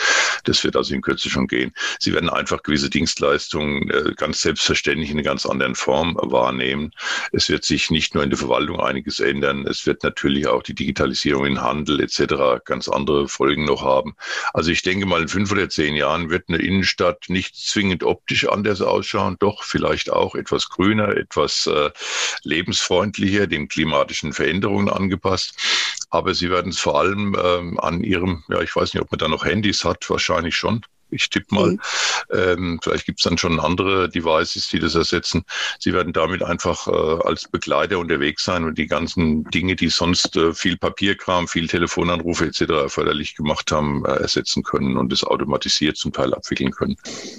Das 0.44 0.64
wird 0.64 0.76
also 0.76 0.94
in 0.94 1.02
Kürze 1.02 1.28
schon 1.28 1.46
gehen. 1.46 1.72
Sie 1.98 2.14
werden 2.14 2.30
einfach 2.30 2.62
gewisse 2.62 2.88
Dienstleistungen 2.88 3.90
äh, 3.90 4.14
ganz 4.16 4.40
selbstverständlich 4.40 5.10
in 5.10 5.18
einer 5.18 5.24
ganz 5.24 5.44
anderen 5.44 5.74
Form 5.74 6.18
wahrnehmen. 6.20 6.92
Es 7.32 7.48
wird 7.50 7.64
sich 7.64 7.90
nicht 7.90 8.14
nur 8.14 8.24
in 8.24 8.30
der 8.30 8.38
Verwaltung 8.38 8.80
einiges 8.80 9.20
ändern, 9.20 9.66
es 9.66 9.84
wird 9.86 10.02
natürlich 10.02 10.46
auch 10.46 10.62
die 10.62 10.74
Digitalisierung 10.74 11.44
in 11.44 11.60
Handel 11.60 12.00
etc. 12.00 12.64
ganz 12.64 12.88
andere 12.88 13.28
Folgen 13.28 13.64
noch 13.64 13.82
haben. 13.82 14.14
Also 14.54 14.70
ich 14.70 14.82
denke 14.82 15.04
mal, 15.04 15.20
in 15.20 15.28
fünf 15.28 15.52
oder 15.52 15.68
zehn 15.68 15.94
Jahren 15.96 16.30
wird 16.30 16.44
eine 16.48 16.58
Innenstadt 16.58 17.24
nicht 17.28 17.56
zwingend 17.56 18.04
optisch 18.04 18.48
anders 18.48 18.80
ausschauen, 18.80 19.36
doch 19.38 19.64
vielleicht 19.64 20.10
auch 20.10 20.34
etwas 20.34 20.70
grüner, 20.70 21.16
etwas 21.16 21.66
äh, 21.66 21.89
lebensfreundlicher, 22.42 23.46
den 23.46 23.68
klimatischen 23.68 24.32
Veränderungen 24.32 24.88
angepasst. 24.88 25.54
Aber 26.10 26.34
sie 26.34 26.50
werden 26.50 26.72
es 26.72 26.78
vor 26.78 26.98
allem 26.98 27.36
ähm, 27.42 27.78
an 27.80 28.02
ihrem, 28.02 28.42
ja, 28.48 28.60
ich 28.60 28.74
weiß 28.74 28.94
nicht, 28.94 29.02
ob 29.02 29.10
man 29.10 29.18
da 29.18 29.28
noch 29.28 29.44
Handys 29.44 29.84
hat, 29.84 30.08
wahrscheinlich 30.10 30.56
schon 30.56 30.82
Ich 31.10 31.28
tippe 31.28 31.54
mal. 31.54 31.72
Mhm. 31.72 31.80
Ähm, 32.32 32.80
vielleicht 32.82 33.06
gibt 33.06 33.20
es 33.20 33.24
dann 33.24 33.38
schon 33.38 33.58
andere 33.60 34.08
Devices, 34.08 34.68
die 34.68 34.78
das 34.78 34.94
ersetzen. 34.94 35.44
Sie 35.78 35.92
werden 35.92 36.12
damit 36.12 36.42
einfach 36.42 36.86
äh, 36.86 37.26
als 37.26 37.48
Begleiter 37.48 37.98
unterwegs 37.98 38.44
sein 38.44 38.64
und 38.64 38.78
die 38.78 38.86
ganzen 38.86 39.44
Dinge, 39.50 39.76
die 39.76 39.88
sonst 39.88 40.36
äh, 40.36 40.54
viel 40.54 40.76
Papierkram, 40.76 41.48
viel 41.48 41.66
Telefonanrufe 41.66 42.46
etc. 42.46 42.60
erforderlich 42.60 43.34
gemacht 43.34 43.72
haben, 43.72 44.04
äh, 44.04 44.12
ersetzen 44.12 44.62
können 44.62 44.96
und 44.96 45.12
es 45.12 45.24
automatisiert 45.24 45.96
zum 45.96 46.12
Teil 46.12 46.32
abwickeln 46.34 46.70
können. 46.70 46.96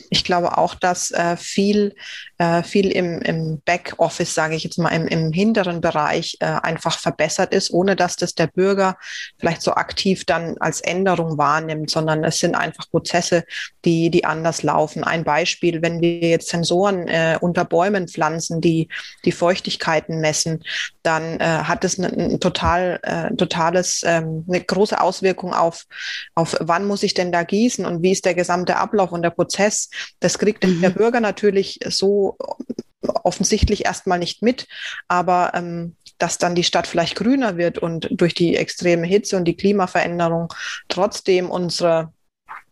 Ich 0.10 0.24
glaube 0.24 0.58
auch, 0.58 0.76
dass 0.76 1.12
äh, 1.12 1.38
viel, 1.38 1.96
äh, 2.42 2.64
viel 2.64 2.90
im, 2.90 3.22
im 3.22 3.62
Backoffice, 3.66 4.34
sage 4.34 4.56
ich 4.56 4.64
jetzt 4.64 4.80
mal, 4.80 4.90
im, 4.90 5.06
im 5.06 5.32
hinteren 5.32 5.80
Bereich 5.80 6.38
äh, 6.40 6.46
einfach 6.46 6.98
verbessert 6.98 7.54
ist, 7.54 7.70
ohne 7.70 7.96
dass 7.96 8.16
das 8.16 8.34
der 8.34 8.48
Bürger 8.48 8.98
vielleicht 9.40 9.62
so 9.62 9.74
aktiv 9.74 10.26
dann 10.26 10.56
als 10.60 10.82
Änderung 10.82 11.38
wahrnimmt, 11.38 11.92
sondern 11.92 12.24
es 12.24 12.40
sind 12.40 12.56
einfach 12.56 12.90
Prozesse, 12.90 13.44
die, 13.86 14.10
die 14.10 14.26
anders 14.26 14.64
laufen. 14.64 15.04
Ein 15.04 15.24
Beispiel, 15.24 15.84
wenn 15.84 16.02
wir 16.02 16.18
jetzt 16.30 16.50
Sensoren 16.50 17.08
äh, 17.08 17.38
unter 17.40 17.64
Bäumen 17.64 18.08
pflanzen, 18.08 18.60
die 18.60 18.90
die 19.24 19.32
Feuchtigkeiten 19.32 20.20
messen, 20.20 20.64
dann 21.04 21.40
äh, 21.40 21.46
hat 21.46 21.84
es 21.84 22.00
ein, 22.00 22.06
ein 22.06 22.40
total, 22.40 23.00
äh, 23.04 23.36
totales, 23.36 24.02
ähm, 24.04 24.46
eine 24.48 24.62
große 24.62 25.00
Auswirkung 25.00 25.54
auf, 25.54 25.86
auf 26.34 26.56
wann 26.60 26.86
muss 26.86 27.04
ich 27.04 27.14
denn 27.14 27.32
da 27.32 27.44
gießen 27.44 27.86
und 27.86 28.02
wie 28.02 28.12
ist 28.12 28.26
der 28.26 28.34
gesamte 28.34 28.78
Ablauf 28.78 29.12
und 29.12 29.22
der 29.22 29.30
Prozess. 29.30 29.92
Das 30.20 30.40
kriegt 30.40 30.64
mhm. 30.64 30.82
der 30.82 30.90
Bürger 30.90 31.20
natürlich 31.20 31.78
so 31.88 32.31
offensichtlich 33.24 33.86
erstmal 33.86 34.20
nicht 34.20 34.42
mit, 34.42 34.68
aber 35.08 35.52
ähm, 35.54 35.96
dass 36.18 36.38
dann 36.38 36.56
die 36.56 36.64
Stadt 36.64 36.88
vielleicht 36.88 37.16
grüner 37.16 37.58
wird 37.58 37.80
und 37.80 38.08
durch 38.12 38.34
die 38.34 38.56
extreme 38.56 39.08
Hitze 39.08 39.38
und 39.38 39.46
die 39.46 39.56
Klimaveränderung 39.56 40.54
trotzdem 40.88 41.50
unsere 41.50 42.14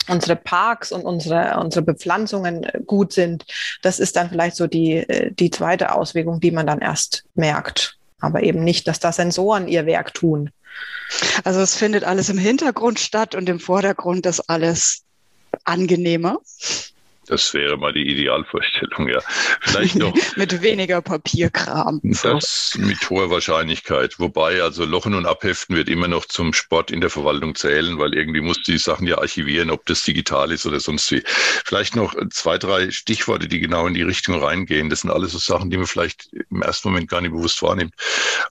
unsere 0.07 0.35
Parks 0.35 0.91
und 0.91 1.03
unsere, 1.03 1.59
unsere 1.59 1.85
Bepflanzungen 1.85 2.65
gut 2.87 3.13
sind. 3.13 3.45
Das 3.83 3.99
ist 3.99 4.15
dann 4.15 4.29
vielleicht 4.29 4.55
so 4.55 4.65
die, 4.65 4.95
äh, 4.95 5.31
die 5.31 5.51
zweite 5.51 5.93
Auswirkung, 5.93 6.39
die 6.39 6.51
man 6.51 6.65
dann 6.65 6.79
erst 6.79 7.25
merkt. 7.35 7.97
Aber 8.19 8.41
eben 8.41 8.63
nicht, 8.63 8.87
dass 8.87 8.99
da 8.99 9.11
Sensoren 9.11 9.67
ihr 9.67 9.85
Werk 9.85 10.13
tun. 10.13 10.49
Also 11.43 11.61
es 11.61 11.75
findet 11.75 12.03
alles 12.03 12.29
im 12.29 12.37
Hintergrund 12.37 12.99
statt 12.99 13.35
und 13.35 13.47
im 13.49 13.59
Vordergrund 13.59 14.25
ist 14.25 14.49
alles 14.49 15.03
angenehmer. 15.63 16.39
Das 17.29 17.53
wäre 17.53 17.77
mal 17.77 17.93
die 17.93 18.09
Idealvorstellung, 18.09 19.07
ja. 19.07 19.19
Vielleicht 19.61 19.95
noch. 19.95 20.15
mit 20.35 20.61
weniger 20.63 20.99
Papierkram. 21.01 22.01
Das 22.23 22.75
mit 22.79 23.07
hoher 23.07 23.29
Wahrscheinlichkeit. 23.29 24.17
Wobei, 24.17 24.63
also 24.63 24.83
Lochen 24.83 25.13
und 25.13 25.27
Abheften 25.27 25.75
wird 25.75 25.89
immer 25.89 26.07
noch 26.07 26.25
zum 26.25 26.53
Sport 26.53 26.89
in 26.89 27.01
der 27.01 27.11
Verwaltung 27.11 27.53
zählen, 27.53 27.99
weil 27.99 28.15
irgendwie 28.15 28.41
muss 28.41 28.63
die 28.63 28.79
Sachen 28.79 29.05
ja 29.05 29.19
archivieren, 29.19 29.69
ob 29.69 29.85
das 29.85 30.01
digital 30.01 30.51
ist 30.51 30.65
oder 30.65 30.79
sonst 30.79 31.11
wie. 31.11 31.21
Vielleicht 31.25 31.95
noch 31.95 32.15
zwei, 32.31 32.57
drei 32.57 32.89
Stichworte, 32.89 33.47
die 33.47 33.59
genau 33.59 33.85
in 33.85 33.93
die 33.93 34.01
Richtung 34.01 34.41
reingehen. 34.43 34.89
Das 34.89 35.01
sind 35.01 35.11
alles 35.11 35.33
so 35.33 35.37
Sachen, 35.37 35.69
die 35.69 35.77
man 35.77 35.85
vielleicht 35.85 36.31
im 36.49 36.63
ersten 36.63 36.89
Moment 36.89 37.09
gar 37.09 37.21
nicht 37.21 37.31
bewusst 37.31 37.61
wahrnimmt. 37.61 37.93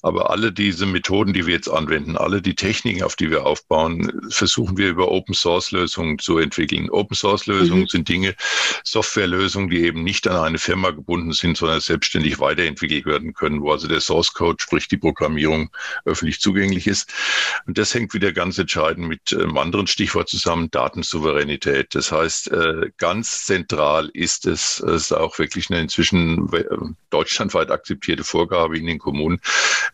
Aber 0.02 0.30
alle 0.30 0.52
diese 0.52 0.87
Methoden, 0.87 1.32
die 1.32 1.47
wir 1.47 1.54
jetzt 1.54 1.68
anwenden, 1.68 2.16
alle 2.16 2.40
die 2.40 2.54
Techniken, 2.54 3.02
auf 3.02 3.16
die 3.16 3.30
wir 3.30 3.44
aufbauen, 3.44 4.12
versuchen 4.30 4.76
wir 4.76 4.88
über 4.88 5.11
Open 5.11 5.35
Source 5.35 5.73
Lösungen 5.73 6.20
zu 6.20 6.38
entwickeln. 6.38 6.90
Open 6.90 7.16
Source 7.16 7.47
Lösungen 7.47 7.82
mhm. 7.82 7.88
sind 7.88 8.08
Dinge, 8.08 8.37
Softwarelösungen, 8.84 9.70
die 9.70 9.84
eben 9.84 10.02
nicht 10.02 10.26
an 10.28 10.37
eine 10.37 10.58
Firma 10.58 10.90
gebunden 10.90 11.32
sind, 11.32 11.56
sondern 11.56 11.80
selbstständig 11.80 12.38
weiterentwickelt 12.40 13.06
werden 13.06 13.34
können, 13.34 13.62
wo 13.62 13.72
also 13.72 13.88
der 13.88 14.00
Source 14.00 14.32
Code, 14.32 14.56
sprich 14.60 14.88
die 14.88 14.96
Programmierung, 14.96 15.70
öffentlich 16.04 16.40
zugänglich 16.40 16.87
ist. 16.87 17.12
Und 17.66 17.78
das 17.78 17.94
hängt 17.94 18.14
wieder 18.14 18.32
ganz 18.32 18.58
entscheidend 18.58 19.08
mit 19.08 19.32
einem 19.32 19.56
anderen 19.58 19.87
Stichwort 19.87 20.28
zusammen, 20.28 20.70
Datensouveränität. 20.70 21.94
Das 21.94 22.12
heißt, 22.12 22.50
äh, 22.52 22.90
ganz 22.98 23.44
zentral 23.46 24.10
ist 24.12 24.46
es, 24.46 24.80
es 24.80 25.02
ist 25.02 25.12
auch 25.12 25.38
wirklich 25.38 25.70
eine 25.70 25.80
inzwischen 25.80 26.52
äh, 26.52 26.64
deutschlandweit 27.10 27.70
akzeptierte 27.70 28.25
Vorgabe 28.25 28.78
in 28.78 28.87
den 28.87 28.98
Kommunen. 28.98 29.40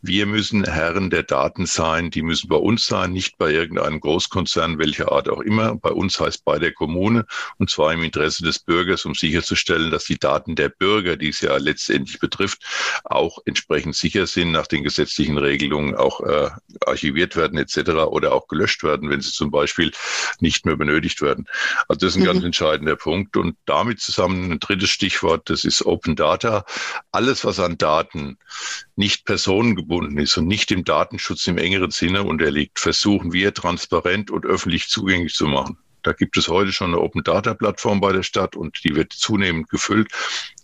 Wir 0.02 0.26
müssen 0.26 0.64
Herren 0.64 1.10
der 1.10 1.22
Daten 1.22 1.66
sein, 1.66 2.10
die 2.10 2.22
müssen 2.22 2.48
bei 2.48 2.56
uns 2.56 2.86
sein, 2.86 3.12
nicht 3.12 3.38
bei 3.38 3.50
irgendeinem 3.50 4.00
Großkonzern, 4.00 4.78
welcher 4.78 5.12
Art 5.12 5.28
auch 5.28 5.40
immer. 5.40 5.76
Bei 5.76 5.90
uns 5.90 6.18
heißt 6.18 6.44
bei 6.44 6.58
der 6.58 6.72
Kommune 6.72 7.26
und 7.58 7.70
zwar 7.70 7.92
im 7.92 8.02
Interesse 8.02 8.44
des 8.44 8.58
Bürgers, 8.64 9.04
um 9.04 9.14
sicherzustellen, 9.14 9.90
dass 9.90 10.04
die 10.04 10.18
Daten 10.18 10.56
der 10.56 10.68
Bürger, 10.68 11.16
die 11.16 11.28
es 11.28 11.40
ja 11.40 11.56
letztendlich 11.56 12.18
betrifft, 12.18 12.64
auch 13.04 13.38
entsprechend 13.44 13.96
sicher 13.96 14.26
sind, 14.26 14.52
nach 14.52 14.66
den 14.66 14.84
gesetzlichen 14.84 15.38
Regelungen 15.38 15.94
auch 15.94 16.20
äh, 16.20 16.50
archiviert 16.86 17.36
werden 17.36 17.58
etc. 17.58 17.90
oder 17.90 18.32
auch 18.32 18.48
gelöscht 18.48 18.82
werden, 18.82 19.10
wenn 19.10 19.20
sie 19.20 19.32
zum 19.32 19.50
Beispiel 19.50 19.92
nicht 20.40 20.66
mehr 20.66 20.76
benötigt 20.76 21.20
werden. 21.22 21.46
Also 21.88 22.00
das 22.00 22.10
ist 22.10 22.16
ein 22.16 22.22
mhm. 22.22 22.26
ganz 22.26 22.44
entscheidender 22.44 22.96
Punkt. 22.96 23.36
Und 23.36 23.56
damit 23.66 24.00
zusammen 24.00 24.52
ein 24.52 24.60
drittes 24.60 24.90
Stichwort, 24.90 25.50
das 25.50 25.64
ist 25.64 25.84
Open 25.84 26.16
Data. 26.16 26.64
Alles, 27.12 27.44
was 27.44 27.60
an 27.60 27.78
Daten 27.78 28.38
nicht 28.96 29.24
personengebunden 29.24 30.18
ist 30.18 30.36
und 30.36 30.46
nicht 30.46 30.70
dem 30.70 30.84
Datenschutz 30.84 31.46
im 31.46 31.58
engeren 31.58 31.90
Sinne 31.90 32.24
unterliegt, 32.24 32.78
versuchen 32.78 33.32
wir 33.32 33.54
transparent 33.54 34.30
und 34.30 34.46
öffentlich 34.46 34.88
zugänglich 34.88 35.34
zu 35.34 35.46
machen. 35.46 35.78
Da 36.04 36.12
gibt 36.12 36.36
es 36.36 36.48
heute 36.48 36.70
schon 36.70 36.88
eine 36.88 37.00
Open 37.00 37.24
Data 37.24 37.54
Plattform 37.54 38.00
bei 38.00 38.12
der 38.12 38.22
Stadt 38.22 38.54
und 38.54 38.84
die 38.84 38.94
wird 38.94 39.12
zunehmend 39.12 39.70
gefüllt. 39.70 40.12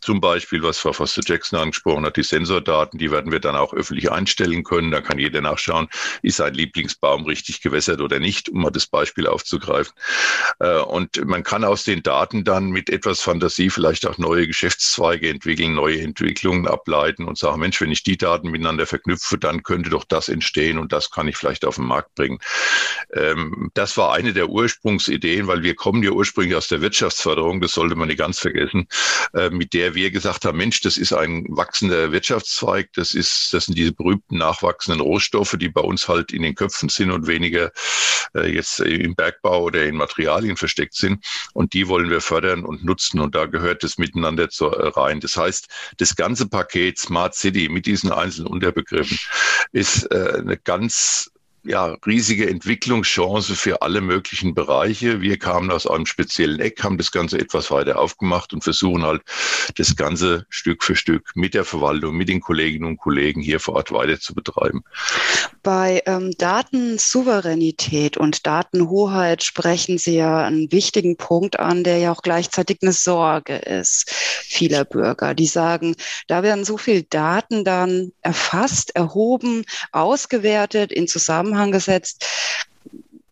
Zum 0.01 0.21
Beispiel, 0.21 0.63
was 0.63 0.79
Frau 0.79 0.93
Foster-Jackson 0.93 1.59
angesprochen 1.59 2.05
hat, 2.05 2.17
die 2.17 2.23
Sensordaten, 2.23 2.99
die 2.99 3.11
werden 3.11 3.33
wir 3.33 3.41
dann 3.41 3.57
auch 3.57 3.75
öffentlich 3.75 4.11
einstellen 4.11 4.65
können. 4.65 4.91
Da 4.91 5.01
kann 5.01 5.19
jeder 5.19 5.41
nachschauen, 5.41 5.89
ist 6.23 6.37
sein 6.37 6.55
Lieblingsbaum 6.55 7.25
richtig 7.25 7.61
gewässert 7.61 8.01
oder 8.01 8.19
nicht, 8.19 8.49
um 8.49 8.63
mal 8.63 8.71
das 8.71 8.87
Beispiel 8.87 9.27
aufzugreifen. 9.27 9.93
Äh, 10.59 10.79
und 10.81 11.25
man 11.27 11.43
kann 11.43 11.65
aus 11.65 11.85
den 11.85 12.03
Daten 12.03 12.45
dann 12.45 12.71
mit 12.71 12.91
etwas 12.91 13.21
Fantasie 13.21 13.71
vielleicht 13.71 14.07
auch 14.07 14.19
neue 14.19 14.47
Geschäftszweige 14.47 15.29
entwickeln, 15.29 15.75
neue 15.75 16.01
Entwicklungen 16.01 16.67
ableiten 16.67 17.25
und 17.25 17.39
sagen, 17.39 17.61
Mensch, 17.61 17.81
wenn 17.81 17.93
ich 17.93 18.03
die 18.03 18.17
Daten 18.17 18.51
miteinander 18.51 18.87
verknüpfe, 18.87 19.39
dann 19.39 19.63
könnte 19.63 19.91
doch 19.91 20.05
das 20.05 20.29
entstehen 20.29 20.79
und 20.79 20.93
das 20.93 21.11
kann 21.11 21.29
ich 21.29 21.37
vielleicht 21.37 21.65
auf 21.65 21.77
den 21.77 21.87
Markt 21.87 22.15
bringen. 22.15 22.39
Ähm, 23.13 23.71
das 23.75 23.97
war 23.97 24.13
eine 24.13 24.33
der 24.33 24.49
Ursprungsideen, 24.49 25.47
weil 25.47 25.63
wir 25.63 25.75
kommen 25.75 26.03
ja 26.03 26.11
ursprünglich 26.11 26.57
aus 26.57 26.69
der 26.69 26.81
Wirtschaftsförderung, 26.81 27.61
das 27.61 27.73
sollte 27.73 27.97
man 27.97 28.09
nicht 28.09 28.19
ganz 28.19 28.39
vergessen, 28.39 28.89
äh, 29.35 29.51
mit 29.51 29.73
der 29.73 29.90
wir 29.95 30.11
gesagt 30.11 30.45
haben, 30.45 30.59
Mensch, 30.59 30.81
das 30.81 30.97
ist 30.97 31.13
ein 31.13 31.45
wachsender 31.49 32.13
Wirtschaftszweig, 32.13 32.91
das 32.95 33.15
ist, 33.15 33.53
das 33.53 33.67
sind 33.67 33.77
diese 33.77 33.93
berühmten 33.93 34.39
nachwachsenden 34.39 35.01
Rohstoffe, 35.01 35.57
die 35.59 35.69
bei 35.69 35.81
uns 35.81 36.09
halt 36.09 36.33
in 36.33 36.43
den 36.43 36.55
Köpfen 36.55 36.89
sind 36.89 37.11
und 37.11 37.27
weniger 37.27 37.71
äh, 38.35 38.53
jetzt 38.53 38.81
im 38.81 39.15
Bergbau 39.15 39.65
oder 39.65 39.85
in 39.85 39.97
Materialien 39.97 40.57
versteckt 40.57 40.95
sind. 40.95 41.25
Und 41.55 41.73
die 41.73 41.89
wollen 41.89 42.11
wir 42.11 42.21
fördern 42.21 42.65
und 42.65 42.85
nutzen. 42.85 43.21
Und 43.21 43.35
da 43.35 43.47
gehört 43.47 43.83
das 43.83 43.99
miteinander 43.99 44.49
zu, 44.51 44.67
äh, 44.67 44.89
rein. 44.89 45.21
Das 45.21 45.37
heißt, 45.37 45.69
das 45.99 46.17
ganze 46.17 46.49
Paket 46.49 46.99
Smart 46.99 47.35
City 47.35 47.69
mit 47.69 47.87
diesen 47.87 48.13
einzelnen 48.13 48.49
Unterbegriffen 48.49 49.19
ist 49.73 50.11
äh, 50.11 50.39
eine 50.39 50.57
ganz 50.57 51.31
ja, 51.63 51.97
riesige 52.07 52.49
Entwicklungschance 52.49 53.55
für 53.55 53.83
alle 53.83 54.01
möglichen 54.01 54.55
Bereiche. 54.55 55.21
Wir 55.21 55.39
kamen 55.39 55.71
aus 55.71 55.87
einem 55.87 56.07
speziellen 56.07 56.59
Eck, 56.59 56.83
haben 56.83 56.97
das 56.97 57.13
Ganze 57.13 57.39
etwas 57.39 57.71
weiter 57.71 57.99
aufgemacht 57.99 58.53
und 58.55 58.65
versuchen 58.65 59.05
halt 59.05 59.23
das 59.77 59.95
Ganze 59.95 60.47
Stück 60.49 60.83
für 60.83 60.97
Stück 60.97 61.31
mit 61.35 61.53
der 61.53 61.65
Verwaltung, 61.65 62.17
mit 62.17 62.29
den 62.31 62.41
Kolleginnen 62.41 62.87
und 62.87 62.97
Kollegen 62.97 63.43
hier 63.43 63.61
vor 63.61 63.75
Ort 63.75 63.93
weiter 63.93 64.19
zu 64.19 64.35
betreiben. 64.35 64.83
Bei 65.63 66.03
ähm, 66.07 66.33
Datensouveränität 66.39 68.17
und 68.17 68.47
Datenhoheit 68.47 69.43
sprechen 69.43 69.99
Sie 69.99 70.17
ja 70.17 70.45
einen 70.45 70.73
wichtigen 70.73 71.17
Punkt 71.17 71.59
an, 71.59 71.85
der 71.85 71.99
ja 71.99 72.13
auch 72.13 72.23
gleichzeitig 72.23 72.79
eine 72.81 72.93
Sorge 72.93 73.57
ist 73.57 74.11
vieler 74.11 74.85
Bürger. 74.85 75.35
Die 75.35 75.47
sagen, 75.47 75.95
da 76.27 76.43
werden 76.43 76.65
so 76.65 76.77
viele 76.77 77.05
Daten 77.05 77.65
dann 77.65 78.13
erfasst, 78.23 78.95
erhoben, 78.97 79.65
ausgewertet, 79.93 80.93
in 80.93 81.07
Zusammenhang 81.07 81.50
gesetzt 81.73 82.25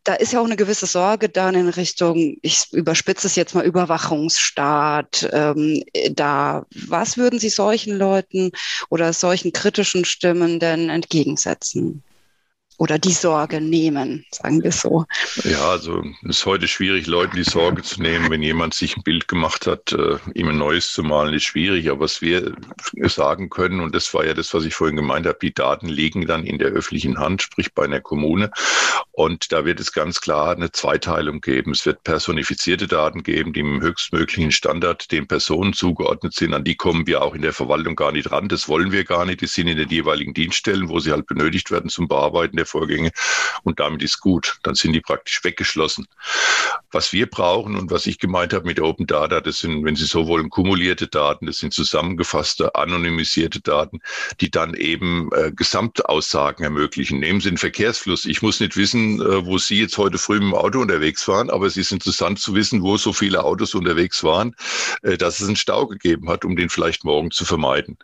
da 0.09 0.15
ist 0.15 0.33
ja 0.33 0.41
auch 0.41 0.47
eine 0.47 0.57
gewisse 0.57 0.87
Sorge 0.87 1.29
dann 1.29 1.55
in 1.55 1.69
Richtung, 1.69 2.39
ich 2.41 2.73
überspitze 2.73 3.27
es 3.27 3.37
jetzt 3.37 3.55
mal, 3.55 3.67
Überwachungsstaat. 3.67 5.29
Ähm, 5.33 5.85
da, 6.13 6.65
was 6.89 7.19
würden 7.19 7.39
Sie 7.39 7.51
solchen 7.51 7.99
Leuten 7.99 8.51
oder 8.89 9.13
solchen 9.13 9.53
kritischen 9.53 10.07
Stimmen 10.07 10.61
denn 10.61 10.89
entgegensetzen? 10.89 12.03
Oder 12.79 12.99
die 12.99 13.13
Sorge 13.13 13.61
nehmen, 13.61 14.25
sagen 14.31 14.63
wir 14.63 14.73
so. 14.73 15.05
Ja, 15.43 15.71
also 15.71 16.03
es 16.23 16.39
ist 16.39 16.47
heute 16.47 16.69
schwierig, 16.69 17.07
Leuten 17.07 17.37
die 17.37 17.43
Sorge 17.43 17.83
zu 17.83 18.01
nehmen, 18.01 18.31
wenn 18.31 18.43
jemand 18.43 18.73
sich 18.73 18.97
ein 18.97 19.03
Bild 19.03 19.27
gemacht 19.27 19.67
hat, 19.67 19.93
äh, 19.93 20.17
ihm 20.35 20.49
ein 20.49 20.59
neues 20.59 20.93
zu 20.93 21.03
malen, 21.03 21.35
ist 21.35 21.45
schwierig. 21.45 21.91
Aber 21.91 22.01
was 22.01 22.23
wir 22.23 22.55
sagen 23.09 23.51
können, 23.51 23.81
und 23.81 23.95
das 23.95 24.15
war 24.15 24.25
ja 24.25 24.33
das, 24.33 24.55
was 24.55 24.65
ich 24.65 24.75
vorhin 24.75 24.97
gemeint 24.97 25.27
habe, 25.27 25.39
die 25.43 25.53
Daten 25.53 25.89
liegen 25.89 26.27
dann 26.27 26.45
in 26.45 26.59
der 26.59 26.69
öffentlichen 26.69 27.19
Hand, 27.19 27.43
sprich 27.43 27.75
bei 27.75 27.85
einer 27.85 28.01
Kommune. 28.01 28.51
Und 29.11 29.51
da 29.51 29.65
wird 29.65 29.81
es 29.81 29.93
ganz 29.93 30.21
klar 30.21 30.55
eine 30.55 30.71
Zweiteilung 30.71 31.41
geben. 31.41 31.73
Es 31.73 31.85
wird 31.85 32.05
personifizierte 32.05 32.87
Daten 32.87 33.25
geben, 33.25 33.53
die 33.53 33.61
im 33.61 33.81
höchstmöglichen 33.81 34.53
Standard 34.53 35.11
den 35.11 35.27
Personen 35.27 35.73
zugeordnet 35.73 36.35
sind. 36.35 36.55
An 36.55 36.63
die 36.63 36.77
kommen 36.77 37.09
wir 37.09 37.23
auch 37.23 37.35
in 37.35 37.43
der 37.43 37.53
Verwaltung 37.53 37.97
gar 37.97 38.13
nicht 38.13 38.31
ran. 38.31 38.47
Das 38.47 38.69
wollen 38.69 38.93
wir 38.93 39.03
gar 39.03 39.25
nicht. 39.25 39.41
Die 39.41 39.47
sind 39.47 39.67
in 39.67 39.77
den 39.77 39.89
jeweiligen 39.89 40.35
Dienststellen, 40.35 40.89
wo 40.89 41.01
sie 41.01 41.11
halt 41.11 41.27
benötigt 41.27 41.73
werden 41.73 41.91
zum 41.91 42.07
Bearbeiten 42.07 42.57
der 42.57 42.68
Vorgänge 42.69 43.11
und 43.65 43.81
damit 43.81 44.03
ist 44.03 44.21
gut. 44.21 44.59
Dann 44.63 44.75
sind 44.75 44.93
die 44.93 45.01
praktisch 45.01 45.43
weggeschlossen. 45.43 46.07
Was 46.91 47.13
wir 47.13 47.27
brauchen 47.27 47.77
und 47.77 47.91
was 47.91 48.07
ich 48.07 48.19
gemeint 48.19 48.53
habe 48.53 48.67
mit 48.67 48.81
Open 48.81 49.07
Data, 49.07 49.41
das 49.41 49.59
sind, 49.59 49.85
wenn 49.85 49.97
Sie 49.97 50.07
so 50.07 50.27
wollen, 50.27 50.51
kumulierte 50.51 51.07
Daten, 51.07 51.47
das 51.47 51.59
sind 51.59 51.75
zusammengefasste, 51.75 52.75
anonymisierte 52.75 53.61
Daten, 53.61 54.01
die 54.41 54.51
dann 54.51 54.75
eben 54.75 55.31
äh, 55.33 55.53
Gesamtaussagen 55.53 56.65
ermöglichen. 56.65 57.21
Nehmen 57.21 57.41
Sie 57.41 57.51
den 57.51 57.59
Verkehrsfluss. 57.59 58.25
Ich 58.25 58.43
muss 58.43 58.61
nicht 58.61 58.77
wissen, 58.77 59.21
äh, 59.21 59.45
wo 59.45 59.59
Sie 59.59 59.81
jetzt 59.81 59.99
heute 59.99 60.19
früh 60.19 60.39
dem 60.39 60.55
Auto 60.55 60.81
unterwegs 60.81 61.27
waren, 61.29 61.51
aber 61.51 61.67
es 61.67 61.77
ist 61.77 61.93
interessant 61.93 62.39
zu 62.39 62.55
wissen, 62.55 62.83
wo 62.83 62.97
so 62.97 63.13
viele 63.13 63.45
Autos 63.45 63.75
unterwegs 63.75 64.23
waren, 64.25 64.55
äh, 65.03 65.17
dass 65.17 65.41
es 65.41 65.47
einen 65.47 65.57
Stau 65.57 65.87
gegeben 65.87 66.29
hat, 66.29 66.45
um 66.45 66.57
den 66.57 66.69
vielleicht 66.69 67.05
morgen 67.05 67.31
zu 67.31 67.45
vermeiden. 67.45 67.99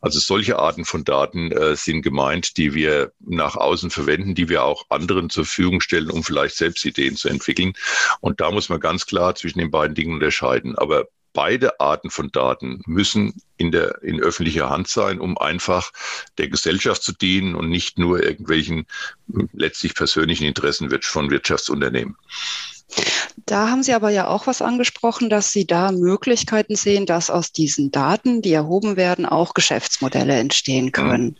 Also 0.00 0.18
solche 0.18 0.58
Arten 0.58 0.84
von 0.84 1.04
Daten 1.04 1.52
äh, 1.52 1.76
sind 1.76 2.02
gemeint, 2.02 2.56
die 2.56 2.74
wir 2.74 3.12
nach 3.20 3.56
außen 3.56 3.90
verwenden, 3.90 4.05
die 4.06 4.48
wir 4.48 4.64
auch 4.64 4.84
anderen 4.88 5.30
zur 5.30 5.44
Verfügung 5.44 5.80
stellen, 5.80 6.10
um 6.10 6.22
vielleicht 6.22 6.56
selbst 6.56 6.84
Ideen 6.84 7.16
zu 7.16 7.28
entwickeln. 7.28 7.74
Und 8.20 8.40
da 8.40 8.50
muss 8.50 8.68
man 8.68 8.80
ganz 8.80 9.06
klar 9.06 9.34
zwischen 9.34 9.58
den 9.58 9.70
beiden 9.70 9.94
Dingen 9.94 10.14
unterscheiden. 10.14 10.76
Aber 10.76 11.06
beide 11.36 11.80
Arten 11.80 12.10
von 12.10 12.32
Daten 12.32 12.80
müssen 12.86 13.34
in 13.58 13.70
der 13.70 14.02
in 14.02 14.20
öffentlicher 14.20 14.70
Hand 14.70 14.88
sein, 14.88 15.20
um 15.20 15.36
einfach 15.36 15.92
der 16.38 16.48
Gesellschaft 16.48 17.02
zu 17.02 17.12
dienen 17.12 17.54
und 17.54 17.68
nicht 17.68 17.98
nur 17.98 18.22
irgendwelchen 18.22 18.86
letztlich 19.52 19.94
persönlichen 19.94 20.44
Interessen 20.44 20.88
von 21.02 21.30
Wirtschaftsunternehmen. 21.30 22.16
Da 23.44 23.68
haben 23.68 23.82
Sie 23.82 23.92
aber 23.92 24.10
ja 24.10 24.28
auch 24.28 24.46
was 24.46 24.62
angesprochen, 24.62 25.28
dass 25.28 25.52
Sie 25.52 25.66
da 25.66 25.92
Möglichkeiten 25.92 26.74
sehen, 26.74 27.04
dass 27.04 27.28
aus 27.28 27.52
diesen 27.52 27.90
Daten, 27.90 28.40
die 28.40 28.52
erhoben 28.52 28.96
werden, 28.96 29.26
auch 29.26 29.52
Geschäftsmodelle 29.52 30.36
entstehen 30.36 30.92
können. 30.92 31.36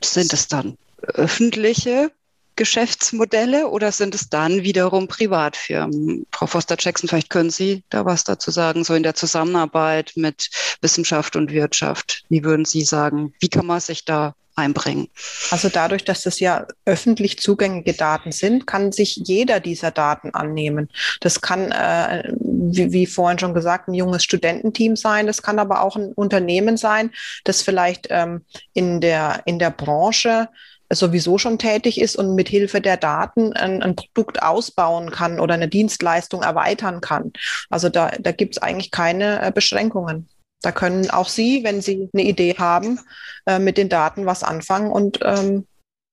Sind 0.00 0.32
es 0.32 0.46
dann 0.46 0.78
öffentliche 1.02 2.10
Geschäftsmodelle 2.56 3.68
oder 3.68 3.92
sind 3.92 4.14
es 4.14 4.30
dann 4.30 4.62
wiederum 4.62 5.08
Privatfirmen? 5.08 6.26
Frau 6.32 6.46
Foster-Jackson, 6.46 7.08
vielleicht 7.08 7.30
können 7.30 7.50
Sie 7.50 7.84
da 7.90 8.04
was 8.06 8.24
dazu 8.24 8.50
sagen, 8.50 8.82
so 8.82 8.94
in 8.94 9.02
der 9.02 9.14
Zusammenarbeit 9.14 10.12
mit 10.16 10.50
Wissenschaft 10.80 11.36
und 11.36 11.52
Wirtschaft. 11.52 12.24
Wie 12.30 12.44
würden 12.44 12.64
Sie 12.64 12.82
sagen, 12.82 13.34
wie 13.40 13.48
kann 13.48 13.66
man 13.66 13.80
sich 13.80 14.04
da 14.06 14.34
einbringen? 14.56 15.08
Also 15.50 15.68
dadurch, 15.68 16.04
dass 16.04 16.22
das 16.22 16.40
ja 16.40 16.66
öffentlich 16.86 17.38
zugängliche 17.38 17.96
Daten 17.96 18.32
sind, 18.32 18.66
kann 18.66 18.90
sich 18.90 19.16
jeder 19.16 19.60
dieser 19.60 19.90
Daten 19.90 20.30
annehmen. 20.30 20.88
Das 21.20 21.42
kann, 21.42 21.70
äh, 21.70 22.32
wie, 22.40 22.92
wie 22.92 23.06
vorhin 23.06 23.38
schon 23.38 23.54
gesagt, 23.54 23.88
ein 23.88 23.94
junges 23.94 24.24
Studententeam 24.24 24.96
sein. 24.96 25.26
Das 25.26 25.42
kann 25.42 25.58
aber 25.58 25.82
auch 25.82 25.96
ein 25.96 26.12
Unternehmen 26.14 26.78
sein, 26.78 27.10
das 27.44 27.62
vielleicht 27.62 28.08
ähm, 28.10 28.44
in 28.72 29.00
der, 29.00 29.42
in 29.44 29.58
der 29.58 29.70
Branche 29.70 30.48
sowieso 30.90 31.38
schon 31.38 31.58
tätig 31.58 32.00
ist 32.00 32.16
und 32.16 32.34
mit 32.34 32.48
Hilfe 32.48 32.80
der 32.80 32.96
Daten 32.96 33.52
ein, 33.52 33.82
ein, 33.82 33.96
Produkt 33.96 34.42
ausbauen 34.42 35.10
kann 35.10 35.40
oder 35.40 35.54
eine 35.54 35.68
Dienstleistung 35.68 36.42
erweitern 36.42 37.00
kann. 37.00 37.32
Also 37.70 37.88
da, 37.88 38.10
da 38.20 38.32
gibt 38.32 38.56
es 38.56 38.62
eigentlich 38.62 38.90
keine 38.90 39.42
äh, 39.42 39.52
Beschränkungen. 39.52 40.28
Da 40.62 40.72
können 40.72 41.10
auch 41.10 41.28
Sie, 41.28 41.64
wenn 41.64 41.80
Sie 41.82 42.08
eine 42.12 42.22
Idee 42.22 42.54
haben, 42.58 43.00
äh, 43.46 43.58
mit 43.58 43.78
den 43.78 43.88
Daten 43.88 44.26
was 44.26 44.42
anfangen 44.42 44.90
und 44.90 45.20
ähm, 45.22 45.66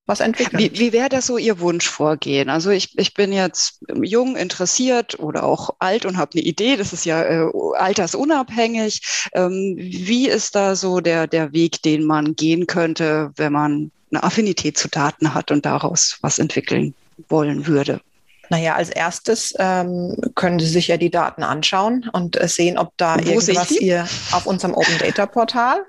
was 0.05 0.19
entwickeln. 0.19 0.59
Wie, 0.59 0.77
wie 0.77 0.91
wäre 0.91 1.07
das 1.07 1.27
so 1.27 1.37
Ihr 1.37 1.59
Wunschvorgehen? 1.59 2.49
Also 2.49 2.71
ich, 2.71 2.97
ich 2.97 3.13
bin 3.13 3.31
jetzt 3.31 3.79
jung, 4.01 4.35
interessiert 4.35 5.17
oder 5.17 5.43
auch 5.43 5.75
alt 5.79 6.05
und 6.05 6.17
habe 6.17 6.31
eine 6.33 6.43
Idee. 6.43 6.75
Das 6.75 6.91
ist 6.91 7.05
ja 7.05 7.23
äh, 7.23 7.49
altersunabhängig. 7.77 9.29
Ähm, 9.33 9.75
wie 9.77 10.27
ist 10.27 10.55
da 10.55 10.75
so 10.75 10.99
der, 10.99 11.27
der 11.27 11.53
Weg, 11.53 11.81
den 11.83 12.03
man 12.03 12.35
gehen 12.35 12.67
könnte, 12.67 13.31
wenn 13.37 13.53
man 13.53 13.91
eine 14.13 14.23
Affinität 14.23 14.77
zu 14.77 14.87
Daten 14.87 15.33
hat 15.33 15.51
und 15.51 15.65
daraus 15.65 16.17
was 16.21 16.39
entwickeln 16.39 16.93
wollen 17.29 17.67
würde? 17.67 18.01
Naja, 18.49 18.75
als 18.75 18.89
erstes 18.89 19.53
ähm, 19.57 20.15
können 20.35 20.59
Sie 20.59 20.67
sich 20.67 20.87
ja 20.87 20.97
die 20.97 21.09
Daten 21.09 21.43
anschauen 21.43 22.09
und 22.11 22.39
äh, 22.39 22.47
sehen, 22.47 22.77
ob 22.77 22.91
da 22.97 23.15
Wo 23.15 23.29
irgendwas 23.29 23.71
ihr 23.71 24.07
auf 24.31 24.45
unserem 24.45 24.73
Open 24.73 24.97
Data 24.99 25.25
Portal. 25.25 25.83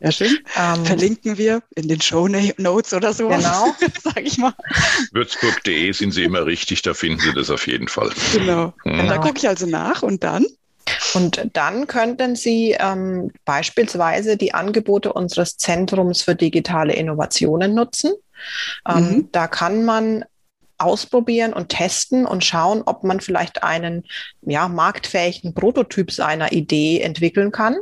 Ja, 0.00 0.12
schön. 0.12 0.38
Ähm, 0.56 0.86
Verlinken 0.86 1.38
wir 1.38 1.62
in 1.74 1.88
den 1.88 2.00
Show 2.00 2.28
Notes 2.28 2.94
oder 2.94 3.12
so. 3.12 3.28
Genau. 3.28 3.74
Sag 4.02 4.20
ich 4.22 4.38
mal. 4.38 4.54
Würzburg.de 5.12 5.92
sind 5.92 6.12
Sie 6.12 6.22
immer 6.22 6.46
richtig, 6.46 6.82
da 6.82 6.94
finden 6.94 7.20
Sie 7.20 7.32
das 7.32 7.50
auf 7.50 7.66
jeden 7.66 7.88
Fall. 7.88 8.10
Genau. 8.32 8.72
Mhm. 8.84 9.08
Da 9.08 9.18
gucke 9.18 9.38
ich 9.38 9.48
also 9.48 9.66
nach 9.66 10.02
und 10.02 10.22
dann? 10.22 10.46
Und 11.14 11.48
dann 11.52 11.86
könnten 11.86 12.36
Sie 12.36 12.76
ähm, 12.78 13.30
beispielsweise 13.44 14.36
die 14.36 14.54
Angebote 14.54 15.12
unseres 15.12 15.56
Zentrums 15.56 16.22
für 16.22 16.34
digitale 16.34 16.92
Innovationen 16.94 17.74
nutzen. 17.74 18.12
Ähm, 18.88 18.96
mhm. 18.96 19.28
Da 19.32 19.48
kann 19.48 19.84
man 19.84 20.24
ausprobieren 20.78 21.52
und 21.52 21.70
testen 21.70 22.24
und 22.24 22.44
schauen, 22.44 22.82
ob 22.82 23.02
man 23.02 23.20
vielleicht 23.20 23.64
einen 23.64 24.04
ja, 24.42 24.68
marktfähigen 24.68 25.52
Prototyp 25.52 26.12
seiner 26.12 26.52
Idee 26.52 27.00
entwickeln 27.00 27.50
kann. 27.50 27.76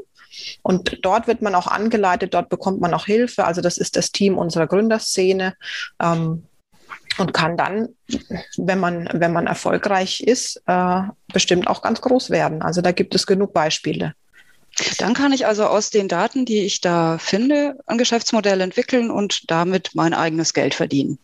Und 0.63 0.99
dort 1.03 1.27
wird 1.27 1.43
man 1.43 1.55
auch 1.55 1.67
angeleitet, 1.67 2.35
dort 2.35 2.49
bekommt 2.49 2.81
man 2.81 2.95
auch 2.95 3.07
Hilfe. 3.07 3.45
Also 3.45 3.61
das 3.61 3.79
ist 3.79 3.97
das 3.97 4.13
Team 4.13 4.37
unserer 4.39 4.67
Gründerszene. 4.67 5.55
Ähm, 6.03 6.46
und 7.19 7.33
kann 7.33 7.57
dann, 7.57 7.89
wenn 8.57 8.79
man, 8.79 9.09
wenn 9.13 9.33
man 9.33 9.47
erfolgreich 9.47 10.21
ist, 10.21 10.63
äh, 10.67 11.03
bestimmt 11.33 11.69
auch 11.69 11.83
ganz 11.83 12.01
groß 12.01 12.31
werden. 12.31 12.63
Also 12.63 12.81
da 12.81 12.93
gibt 12.93 13.15
es 13.15 13.27
genug 13.27 13.53
Beispiele. 13.53 14.15
Dann 14.99 15.15
kann 15.15 15.33
ich 15.33 15.47
also 15.47 15.65
aus 15.65 15.91
den 15.91 16.09
Daten, 16.09 16.45
die 16.45 16.61
ich 16.61 16.83
da 16.83 17.17
finde, 17.19 17.79
ein 17.87 17.97
Geschäftsmodell 17.97 18.61
entwickeln 18.61 19.11
und 19.11 19.51
damit 19.51 19.91
mein 19.95 20.13
eigenes 20.13 20.53
Geld 20.53 20.75
verdienen. 20.75 21.19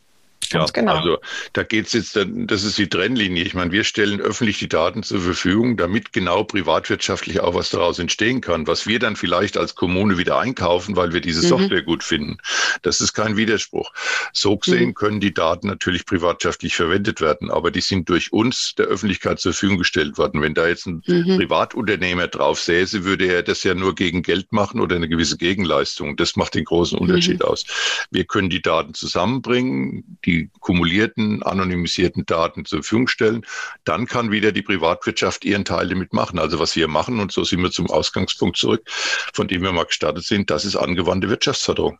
Ja, 0.53 0.67
genau. 0.73 0.97
also 0.97 1.19
da 1.53 1.63
geht 1.63 1.87
es 1.87 1.93
jetzt, 1.93 2.17
das 2.17 2.65
ist 2.65 2.79
die 2.79 2.89
Trennlinie. 2.89 3.45
Ich 3.45 3.55
meine, 3.55 3.73
wir 3.73 3.85
stellen 3.85 4.21
öffentlich 4.21 4.59
die 4.59 4.69
Daten 4.69 5.03
zur 5.03 5.21
Verfügung, 5.21 5.77
damit 5.77 6.13
genau 6.13 6.45
privatwirtschaftlich 6.45 7.41
auch 7.41 7.55
was 7.55 7.71
daraus 7.71 7.99
entstehen 7.99 8.41
kann, 8.41 8.67
was 8.67 8.87
wir 8.87 8.99
dann 8.99 9.17
vielleicht 9.17 9.57
als 9.57 9.75
Kommune 9.75 10.19
wieder 10.19 10.39
einkaufen, 10.39 10.97
weil 10.97 11.13
wir 11.13 11.21
diese 11.21 11.43
mhm. 11.45 11.49
Software 11.49 11.83
gut 11.83 12.03
finden. 12.03 12.39
Das 12.83 13.01
ist 13.01 13.13
kein 13.13 13.37
Widerspruch. 13.37 13.93
So 14.33 14.57
gesehen 14.57 14.89
mhm. 14.89 14.95
können 14.95 15.21
die 15.21 15.35
Daten 15.35 15.67
natürlich 15.67 16.07
privatwirtschaftlich 16.07 16.75
verwendet 16.75 17.21
werden, 17.21 17.51
aber 17.51 17.71
die 17.71 17.81
sind 17.81 18.09
durch 18.09 18.33
uns 18.33 18.75
der 18.77 18.87
Öffentlichkeit 18.87 19.41
zur 19.41 19.53
Verfügung 19.53 19.79
gestellt 19.79 20.19
worden. 20.19 20.43
Wenn 20.43 20.55
da 20.55 20.67
jetzt 20.69 20.87
ein 20.87 21.03
mhm. 21.07 21.37
Privatunternehmer 21.37 22.29
drauf 22.29 22.61
säße, 22.61 23.05
würde 23.05 23.27
er 23.27 23.43
das 23.43 23.63
ja 23.63 23.75
nur 23.75 23.95
gegen 23.95 24.23
Geld 24.23 24.53
machen 24.53 24.81
oder 24.81 24.97
eine 24.97 25.09
gewisse 25.09 25.37
Gegenleistung. 25.37 26.17
Das 26.17 26.37
macht 26.37 26.55
den 26.55 26.65
großen 26.65 26.99
Unterschied 26.99 27.41
mhm. 27.41 27.47
aus. 27.47 27.65
Wir 28.11 28.25
können 28.25 28.51
die 28.51 28.63
Daten 28.63 28.95
zusammenbringen, 28.95 30.19
die 30.25 30.42
kumulierten, 30.61 31.43
anonymisierten 31.43 32.27
Daten 32.27 32.65
zur 32.65 32.83
Verfügung 32.83 33.09
stellen, 33.09 33.47
dann 33.85 34.07
kann 34.07 34.31
wieder 34.31 34.53
die 34.53 34.63
Privatwirtschaft 34.63 35.45
ihren 35.45 35.65
Teil 35.65 35.89
damit 35.89 36.13
machen. 36.13 36.39
Also 36.39 36.59
was 36.59 36.77
wir 36.77 36.89
machen, 36.89 37.21
und 37.21 37.33
so 37.33 37.45
sind 37.45 37.63
wir 37.63 37.71
zum 37.71 37.91
Ausgangspunkt 37.91 38.57
zurück, 38.57 38.83
von 39.33 39.49
dem 39.49 39.63
wir 39.63 39.73
mal 39.73 39.85
gestartet 39.85 40.25
sind, 40.25 40.51
das 40.51 40.65
ist 40.65 40.77
angewandte 40.77 41.29
Wirtschaftsförderung. 41.29 41.99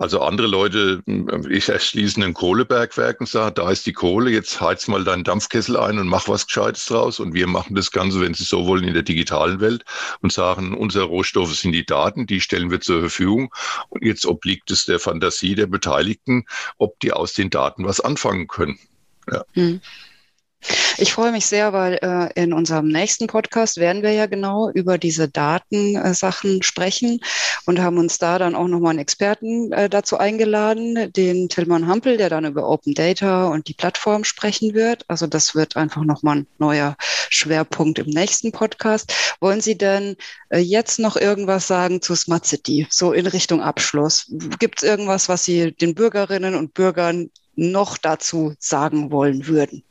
Also 0.00 0.22
andere 0.22 0.46
Leute, 0.46 1.02
ich 1.50 1.68
erschließe 1.68 2.24
ein 2.24 2.32
Kohlebergwerk 2.32 3.20
und 3.20 3.28
sage, 3.28 3.52
da 3.52 3.70
ist 3.70 3.84
die 3.84 3.92
Kohle, 3.92 4.30
jetzt 4.30 4.58
heiz 4.58 4.88
mal 4.88 5.04
deinen 5.04 5.24
Dampfkessel 5.24 5.76
ein 5.76 5.98
und 5.98 6.08
mach 6.08 6.26
was 6.26 6.46
Gescheites 6.46 6.86
draus. 6.86 7.20
Und 7.20 7.34
wir 7.34 7.46
machen 7.46 7.74
das 7.74 7.90
Ganze, 7.90 8.18
wenn 8.22 8.32
Sie 8.32 8.44
so 8.44 8.66
wollen, 8.66 8.84
in 8.84 8.94
der 8.94 9.02
digitalen 9.02 9.60
Welt 9.60 9.84
und 10.22 10.32
sagen, 10.32 10.74
unsere 10.74 11.04
Rohstoffe 11.04 11.54
sind 11.54 11.72
die 11.72 11.84
Daten, 11.84 12.26
die 12.26 12.40
stellen 12.40 12.70
wir 12.70 12.80
zur 12.80 13.00
Verfügung. 13.00 13.54
Und 13.90 14.02
jetzt 14.02 14.24
obliegt 14.24 14.70
es 14.70 14.86
der 14.86 15.00
Fantasie 15.00 15.54
der 15.54 15.66
Beteiligten, 15.66 16.46
ob 16.78 16.98
die 17.00 17.12
aus 17.12 17.34
den 17.34 17.50
Daten 17.50 17.84
was 17.84 18.00
anfangen 18.00 18.48
können. 18.48 18.78
Ja. 19.30 19.44
Hm. 19.52 19.82
Ich 20.98 21.14
freue 21.14 21.32
mich 21.32 21.46
sehr, 21.46 21.72
weil 21.72 21.94
äh, 22.02 22.30
in 22.40 22.52
unserem 22.52 22.88
nächsten 22.88 23.26
Podcast 23.26 23.78
werden 23.78 24.02
wir 24.02 24.12
ja 24.12 24.26
genau 24.26 24.70
über 24.70 24.98
diese 24.98 25.28
Datensachen 25.28 26.60
äh, 26.60 26.62
sprechen 26.62 27.20
und 27.64 27.80
haben 27.80 27.96
uns 27.96 28.18
da 28.18 28.38
dann 28.38 28.54
auch 28.54 28.68
nochmal 28.68 28.90
einen 28.90 28.98
Experten 28.98 29.72
äh, 29.72 29.88
dazu 29.88 30.18
eingeladen, 30.18 31.10
den 31.12 31.48
Tillmann 31.48 31.86
Hampel, 31.86 32.18
der 32.18 32.28
dann 32.28 32.44
über 32.44 32.68
Open 32.68 32.92
Data 32.92 33.48
und 33.48 33.68
die 33.68 33.74
Plattform 33.74 34.24
sprechen 34.24 34.74
wird. 34.74 35.04
Also 35.08 35.26
das 35.26 35.54
wird 35.54 35.76
einfach 35.76 36.04
nochmal 36.04 36.38
ein 36.38 36.46
neuer 36.58 36.96
Schwerpunkt 37.00 37.98
im 37.98 38.10
nächsten 38.10 38.52
Podcast. 38.52 39.14
Wollen 39.40 39.62
Sie 39.62 39.78
denn 39.78 40.16
äh, 40.50 40.58
jetzt 40.58 40.98
noch 40.98 41.16
irgendwas 41.16 41.66
sagen 41.66 42.02
zu 42.02 42.14
Smart 42.14 42.44
City, 42.44 42.86
so 42.90 43.12
in 43.12 43.26
Richtung 43.26 43.62
Abschluss? 43.62 44.26
Gibt 44.58 44.82
es 44.82 44.88
irgendwas, 44.88 45.30
was 45.30 45.44
Sie 45.44 45.72
den 45.72 45.94
Bürgerinnen 45.94 46.54
und 46.54 46.74
Bürgern 46.74 47.30
noch 47.56 47.96
dazu 47.96 48.54
sagen 48.58 49.10
wollen 49.10 49.46
würden? 49.46 49.82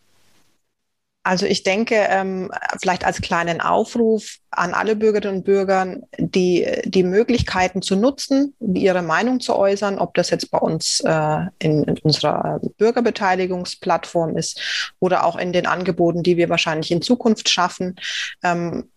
Also 1.24 1.46
ich 1.46 1.64
denke, 1.64 1.96
ähm, 2.10 2.50
vielleicht 2.82 3.04
als 3.06 3.22
kleinen 3.22 3.60
Aufruf 3.60 4.38
an 4.52 4.74
alle 4.74 4.96
Bürgerinnen 4.96 5.38
und 5.38 5.44
Bürger, 5.44 5.98
die, 6.18 6.66
die 6.86 7.04
Möglichkeiten 7.04 7.82
zu 7.82 7.96
nutzen, 7.98 8.56
ihre 8.60 9.02
Meinung 9.02 9.40
zu 9.40 9.56
äußern, 9.56 10.00
ob 10.00 10.14
das 10.14 10.30
jetzt 10.30 10.50
bei 10.50 10.58
uns 10.58 11.02
äh, 11.02 11.42
in, 11.60 11.84
in 11.84 11.98
unserer 12.00 12.62
Bürgerbeteiligungsplattform 12.78 14.38
ist 14.38 14.96
oder 15.00 15.26
auch 15.26 15.36
in 15.36 15.52
den 15.52 15.68
Angeboten, 15.68 16.24
die 16.24 16.38
wir 16.38 16.50
wahrscheinlich 16.50 16.90
in 16.90 17.02
Zukunft 17.02 17.50
schaffen. 17.50 17.96
Ähm, 18.42 18.90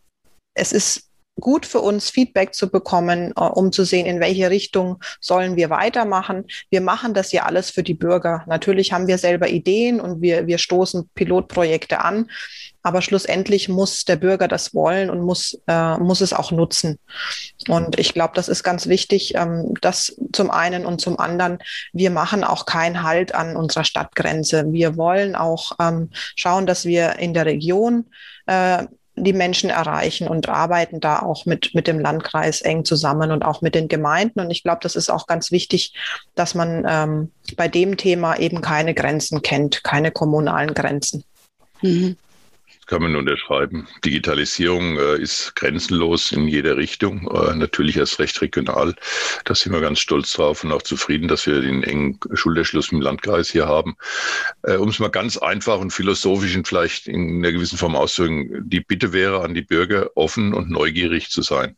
es 0.54 0.72
ist 0.72 1.11
gut 1.40 1.66
für 1.66 1.80
uns, 1.80 2.10
Feedback 2.10 2.54
zu 2.54 2.70
bekommen, 2.70 3.32
äh, 3.36 3.40
um 3.40 3.72
zu 3.72 3.84
sehen, 3.84 4.06
in 4.06 4.20
welche 4.20 4.50
Richtung 4.50 5.02
sollen 5.20 5.56
wir 5.56 5.70
weitermachen. 5.70 6.44
Wir 6.70 6.80
machen 6.80 7.14
das 7.14 7.32
ja 7.32 7.44
alles 7.44 7.70
für 7.70 7.82
die 7.82 7.94
Bürger. 7.94 8.44
Natürlich 8.46 8.92
haben 8.92 9.06
wir 9.06 9.18
selber 9.18 9.48
Ideen 9.48 10.00
und 10.00 10.20
wir, 10.20 10.46
wir 10.46 10.58
stoßen 10.58 11.08
Pilotprojekte 11.14 12.00
an. 12.00 12.30
Aber 12.84 13.00
schlussendlich 13.00 13.68
muss 13.68 14.04
der 14.04 14.16
Bürger 14.16 14.48
das 14.48 14.74
wollen 14.74 15.08
und 15.08 15.20
muss, 15.20 15.56
äh, 15.68 15.96
muss 15.98 16.20
es 16.20 16.32
auch 16.32 16.50
nutzen. 16.50 16.98
Und 17.68 17.98
ich 17.98 18.12
glaube, 18.12 18.32
das 18.34 18.48
ist 18.48 18.64
ganz 18.64 18.88
wichtig, 18.88 19.34
ähm, 19.36 19.74
das 19.80 20.16
zum 20.32 20.50
einen 20.50 20.84
und 20.84 21.00
zum 21.00 21.18
anderen. 21.18 21.58
Wir 21.92 22.10
machen 22.10 22.42
auch 22.42 22.66
keinen 22.66 23.04
Halt 23.04 23.34
an 23.34 23.56
unserer 23.56 23.84
Stadtgrenze. 23.84 24.64
Wir 24.72 24.96
wollen 24.96 25.36
auch 25.36 25.72
ähm, 25.80 26.10
schauen, 26.12 26.66
dass 26.66 26.84
wir 26.84 27.20
in 27.20 27.34
der 27.34 27.46
Region 27.46 28.06
äh, 28.46 28.84
die 29.16 29.32
Menschen 29.32 29.70
erreichen 29.70 30.26
und 30.26 30.48
arbeiten 30.48 31.00
da 31.00 31.20
auch 31.20 31.44
mit, 31.44 31.74
mit 31.74 31.86
dem 31.86 32.00
Landkreis 32.00 32.62
eng 32.62 32.84
zusammen 32.84 33.30
und 33.30 33.44
auch 33.44 33.60
mit 33.60 33.74
den 33.74 33.88
Gemeinden. 33.88 34.40
Und 34.40 34.50
ich 34.50 34.62
glaube, 34.62 34.80
das 34.82 34.96
ist 34.96 35.10
auch 35.10 35.26
ganz 35.26 35.50
wichtig, 35.50 35.94
dass 36.34 36.54
man 36.54 36.86
ähm, 36.88 37.30
bei 37.56 37.68
dem 37.68 37.96
Thema 37.96 38.38
eben 38.38 38.60
keine 38.62 38.94
Grenzen 38.94 39.42
kennt, 39.42 39.84
keine 39.84 40.10
kommunalen 40.10 40.74
Grenzen. 40.74 41.24
Mhm 41.82 42.16
kann 42.86 43.02
man 43.02 43.16
unterschreiben. 43.16 43.86
Digitalisierung 44.04 44.98
äh, 44.98 45.16
ist 45.16 45.54
grenzenlos 45.54 46.32
in 46.32 46.48
jeder 46.48 46.76
Richtung, 46.76 47.30
äh, 47.30 47.54
natürlich 47.54 47.96
erst 47.96 48.18
recht 48.18 48.40
regional. 48.42 48.94
Da 49.44 49.54
sind 49.54 49.72
wir 49.72 49.80
ganz 49.80 50.00
stolz 50.00 50.32
drauf 50.32 50.64
und 50.64 50.72
auch 50.72 50.82
zufrieden, 50.82 51.28
dass 51.28 51.46
wir 51.46 51.60
den 51.60 51.82
engen 51.82 52.18
Schulterschluss 52.34 52.92
im 52.92 53.00
Landkreis 53.00 53.50
hier 53.50 53.66
haben. 53.66 53.96
Äh, 54.62 54.76
um 54.76 54.88
es 54.88 54.98
mal 54.98 55.10
ganz 55.10 55.36
einfach 55.38 55.78
und 55.78 55.92
philosophisch 55.92 56.56
und 56.56 56.66
vielleicht 56.66 57.06
in 57.06 57.38
einer 57.38 57.52
gewissen 57.52 57.78
Form 57.78 57.96
auszudrücken, 57.96 58.68
die 58.68 58.80
Bitte 58.80 59.12
wäre 59.12 59.42
an 59.42 59.54
die 59.54 59.62
Bürger, 59.62 60.10
offen 60.16 60.52
und 60.52 60.70
neugierig 60.70 61.30
zu 61.30 61.42
sein. 61.42 61.76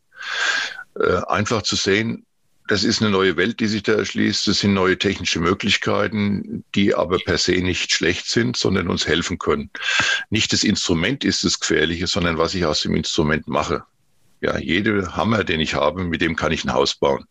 Äh, 0.99 1.21
einfach 1.27 1.61
zu 1.61 1.75
sehen, 1.75 2.25
das 2.67 2.83
ist 2.83 3.01
eine 3.01 3.11
neue 3.11 3.37
Welt, 3.37 3.59
die 3.59 3.67
sich 3.67 3.83
da 3.83 3.93
erschließt. 3.93 4.47
Das 4.47 4.59
sind 4.59 4.73
neue 4.73 4.97
technische 4.97 5.39
Möglichkeiten, 5.39 6.63
die 6.73 6.95
aber 6.95 7.19
per 7.19 7.37
se 7.37 7.53
nicht 7.53 7.93
schlecht 7.93 8.27
sind, 8.27 8.57
sondern 8.57 8.89
uns 8.89 9.07
helfen 9.07 9.37
können. 9.37 9.69
Nicht 10.29 10.51
das 10.51 10.63
Instrument 10.63 11.23
ist 11.23 11.43
das 11.43 11.59
Gefährliche, 11.59 12.07
sondern 12.07 12.37
was 12.37 12.55
ich 12.55 12.65
aus 12.65 12.81
dem 12.81 12.95
Instrument 12.95 13.47
mache. 13.47 13.83
Ja, 14.41 14.57
jede 14.57 15.15
Hammer, 15.15 15.43
den 15.43 15.59
ich 15.59 15.75
habe, 15.75 16.03
mit 16.03 16.21
dem 16.21 16.35
kann 16.35 16.51
ich 16.51 16.63
ein 16.65 16.73
Haus 16.73 16.95
bauen. 16.95 17.25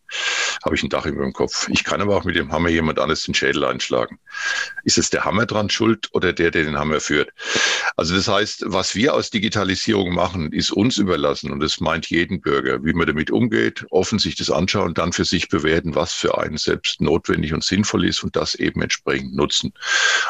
Habe 0.63 0.75
ich 0.75 0.83
ein 0.83 0.89
Dach 0.89 1.05
über 1.05 1.23
dem 1.23 1.33
Kopf. 1.33 1.67
Ich 1.69 1.83
kann 1.83 2.01
aber 2.01 2.15
auch 2.15 2.23
mit 2.23 2.35
dem 2.35 2.51
Hammer 2.51 2.69
jemand 2.69 2.99
anderes 2.99 3.23
den 3.23 3.33
Schädel 3.33 3.65
einschlagen. 3.65 4.19
Ist 4.83 4.97
es 4.97 5.09
der 5.09 5.25
Hammer 5.25 5.45
dran 5.45 5.69
schuld 5.69 6.09
oder 6.13 6.33
der, 6.33 6.51
der 6.51 6.63
den 6.63 6.77
Hammer 6.77 6.99
führt? 6.99 7.31
Also 7.97 8.15
das 8.15 8.27
heißt, 8.27 8.63
was 8.67 8.95
wir 8.95 9.13
aus 9.13 9.29
Digitalisierung 9.29 10.13
machen, 10.13 10.51
ist 10.51 10.71
uns 10.71 10.97
überlassen 10.97 11.51
und 11.51 11.63
es 11.63 11.79
meint 11.79 12.09
jeden 12.09 12.41
Bürger, 12.41 12.83
wie 12.83 12.93
man 12.93 13.07
damit 13.07 13.31
umgeht, 13.31 13.85
offen 13.89 14.19
sich 14.19 14.35
das 14.35 14.51
anschauen, 14.51 14.93
dann 14.93 15.13
für 15.13 15.25
sich 15.25 15.49
bewerten, 15.49 15.95
was 15.95 16.13
für 16.13 16.37
einen 16.37 16.57
selbst 16.57 17.01
notwendig 17.01 17.53
und 17.53 17.63
sinnvoll 17.63 18.05
ist 18.05 18.23
und 18.23 18.35
das 18.35 18.55
eben 18.55 18.81
entsprechend 18.81 19.35
nutzen. 19.35 19.73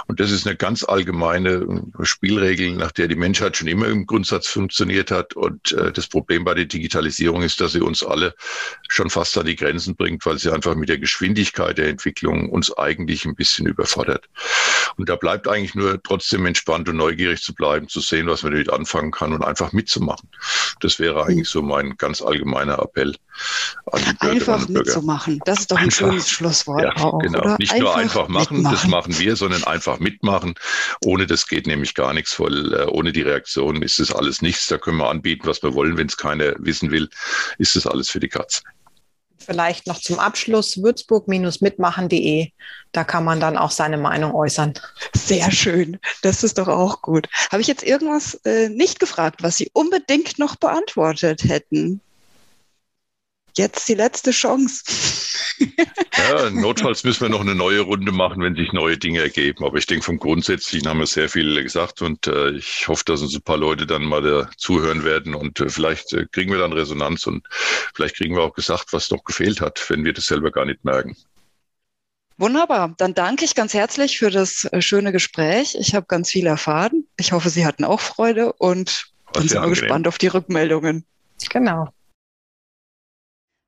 Und 0.07 0.19
das 0.19 0.31
ist 0.31 0.45
eine 0.45 0.55
ganz 0.55 0.83
allgemeine 0.83 1.83
Spielregel, 2.01 2.71
nach 2.75 2.91
der 2.91 3.07
die 3.07 3.15
Menschheit 3.15 3.57
schon 3.57 3.67
immer 3.67 3.87
im 3.87 4.05
Grundsatz 4.05 4.47
funktioniert 4.47 5.11
hat. 5.11 5.35
Und 5.35 5.71
äh, 5.73 5.91
das 5.91 6.07
Problem 6.07 6.43
bei 6.43 6.53
der 6.53 6.65
Digitalisierung 6.65 7.41
ist, 7.41 7.61
dass 7.61 7.73
sie 7.73 7.81
uns 7.81 8.03
alle 8.03 8.35
schon 8.87 9.09
fast 9.09 9.37
an 9.37 9.45
die 9.45 9.55
Grenzen 9.55 9.95
bringt, 9.95 10.24
weil 10.25 10.37
sie 10.37 10.51
einfach 10.51 10.75
mit 10.75 10.89
der 10.89 10.97
Geschwindigkeit 10.97 11.77
der 11.77 11.89
Entwicklung 11.89 12.49
uns 12.49 12.75
eigentlich 12.77 13.25
ein 13.25 13.35
bisschen 13.35 13.67
überfordert. 13.67 14.29
Und 14.97 15.09
da 15.09 15.15
bleibt 15.15 15.47
eigentlich 15.47 15.75
nur 15.75 16.01
trotzdem 16.01 16.45
entspannt 16.45 16.87
und 16.89 16.97
neugierig 16.97 17.41
zu 17.41 17.53
bleiben, 17.53 17.87
zu 17.87 17.99
sehen, 17.99 18.27
was 18.27 18.43
man 18.43 18.53
damit 18.53 18.69
anfangen 18.71 19.11
kann 19.11 19.33
und 19.33 19.43
einfach 19.43 19.73
mitzumachen. 19.73 20.29
Das 20.79 20.99
wäre 20.99 21.25
eigentlich 21.25 21.49
so 21.49 21.61
mein 21.61 21.97
ganz 21.97 22.21
allgemeiner 22.21 22.79
Appell 22.79 23.15
an 23.91 24.01
die 24.01 24.13
Bürger 24.13 24.31
Einfach 24.31 24.67
mitzumachen. 24.67 25.41
Das 25.45 25.59
ist 25.59 25.71
doch 25.71 25.77
ein 25.77 25.85
einfach, 25.85 25.97
schönes 25.97 26.29
Schlusswort. 26.29 26.83
Ja, 26.83 26.95
auch, 26.97 27.19
genau. 27.19 27.39
Oder? 27.39 27.57
Nicht 27.59 27.71
einfach 27.73 27.85
nur 27.85 27.97
einfach 27.97 28.27
machen, 28.27 28.57
mitmachen. 28.57 28.75
das 28.75 28.87
machen 28.87 29.19
wir, 29.19 29.35
sondern 29.35 29.63
einfach 29.63 29.99
mitmachen. 29.99 30.55
Ohne 31.03 31.27
das 31.27 31.47
geht 31.47 31.67
nämlich 31.67 31.93
gar 31.93 32.13
nichts, 32.13 32.39
weil 32.39 32.73
äh, 32.73 32.85
ohne 32.85 33.11
die 33.11 33.21
Reaktion 33.21 33.81
ist 33.81 33.99
das 33.99 34.11
alles 34.11 34.41
nichts. 34.41 34.67
Da 34.67 34.77
können 34.77 34.97
wir 34.97 35.09
anbieten, 35.09 35.47
was 35.47 35.61
wir 35.63 35.73
wollen. 35.73 35.97
Wenn 35.97 36.07
es 36.07 36.17
keiner 36.17 36.53
wissen 36.59 36.91
will, 36.91 37.09
ist 37.57 37.75
das 37.75 37.87
alles 37.87 38.09
für 38.09 38.19
die 38.19 38.29
Katze. 38.29 38.61
Vielleicht 39.37 39.87
noch 39.87 39.99
zum 39.99 40.19
Abschluss 40.19 40.81
würzburg-mitmachen.de. 40.81 42.49
Da 42.91 43.03
kann 43.03 43.23
man 43.23 43.39
dann 43.39 43.57
auch 43.57 43.71
seine 43.71 43.97
Meinung 43.97 44.33
äußern. 44.33 44.73
Sehr 45.15 45.51
schön. 45.51 45.99
Das 46.21 46.43
ist 46.43 46.57
doch 46.57 46.67
auch 46.67 47.01
gut. 47.01 47.27
Habe 47.51 47.61
ich 47.61 47.67
jetzt 47.67 47.83
irgendwas 47.83 48.35
äh, 48.45 48.69
nicht 48.69 48.99
gefragt, 48.99 49.43
was 49.43 49.57
Sie 49.57 49.69
unbedingt 49.73 50.39
noch 50.39 50.55
beantwortet 50.55 51.43
hätten? 51.43 52.01
Jetzt 53.57 53.87
die 53.87 53.95
letzte 53.95 54.31
Chance. 54.31 54.83
Ja, 56.17 56.49
notfalls 56.49 57.03
müssen 57.03 57.21
wir 57.21 57.29
noch 57.29 57.41
eine 57.41 57.55
neue 57.55 57.81
Runde 57.81 58.11
machen, 58.11 58.41
wenn 58.41 58.55
sich 58.55 58.73
neue 58.73 58.97
Dinge 58.97 59.21
ergeben. 59.21 59.63
Aber 59.63 59.77
ich 59.77 59.85
denke, 59.85 60.03
vom 60.03 60.17
Grundsätzlichen 60.17 60.87
haben 60.89 60.99
wir 60.99 61.05
sehr 61.05 61.29
viel 61.29 61.61
gesagt 61.61 62.01
und 62.01 62.27
äh, 62.27 62.51
ich 62.51 62.87
hoffe, 62.87 63.03
dass 63.05 63.21
uns 63.21 63.35
ein 63.35 63.41
paar 63.41 63.57
Leute 63.57 63.85
dann 63.85 64.03
mal 64.03 64.21
da 64.21 64.49
zuhören 64.57 65.03
werden 65.03 65.35
und 65.35 65.59
äh, 65.59 65.69
vielleicht 65.69 66.13
äh, 66.13 66.25
kriegen 66.31 66.51
wir 66.51 66.59
dann 66.59 66.73
Resonanz 66.73 67.27
und 67.27 67.47
vielleicht 67.93 68.17
kriegen 68.17 68.35
wir 68.35 68.43
auch 68.43 68.53
gesagt, 68.53 68.91
was 68.91 69.11
noch 69.11 69.23
gefehlt 69.23 69.61
hat, 69.61 69.89
wenn 69.89 70.03
wir 70.03 70.13
das 70.13 70.25
selber 70.25 70.51
gar 70.51 70.65
nicht 70.65 70.83
merken. 70.83 71.15
Wunderbar. 72.37 72.93
Dann 72.97 73.13
danke 73.13 73.45
ich 73.45 73.55
ganz 73.55 73.73
herzlich 73.73 74.17
für 74.17 74.29
das 74.29 74.65
äh, 74.65 74.81
schöne 74.81 75.11
Gespräch. 75.11 75.77
Ich 75.79 75.95
habe 75.95 76.05
ganz 76.07 76.31
viel 76.31 76.47
erfahren. 76.47 77.05
Ich 77.17 77.31
hoffe, 77.31 77.49
Sie 77.49 77.65
hatten 77.65 77.85
auch 77.85 78.01
Freude 78.01 78.51
und 78.53 79.07
dann 79.31 79.47
sind 79.47 79.61
wir 79.61 79.69
gespannt 79.69 80.07
auf 80.07 80.17
die 80.17 80.27
Rückmeldungen. 80.27 81.05
Genau. 81.49 81.89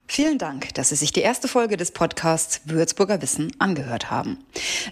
Vielen 0.10 0.38
Dank, 0.38 0.74
dass 0.74 0.88
Sie 0.90 0.96
sich 0.96 1.12
die 1.12 1.22
erste 1.22 1.48
Folge 1.48 1.78
des 1.78 1.92
Podcasts 1.92 2.62
Würzburger 2.66 3.22
Wissen 3.22 3.52
angehört 3.60 4.10
haben. 4.10 4.40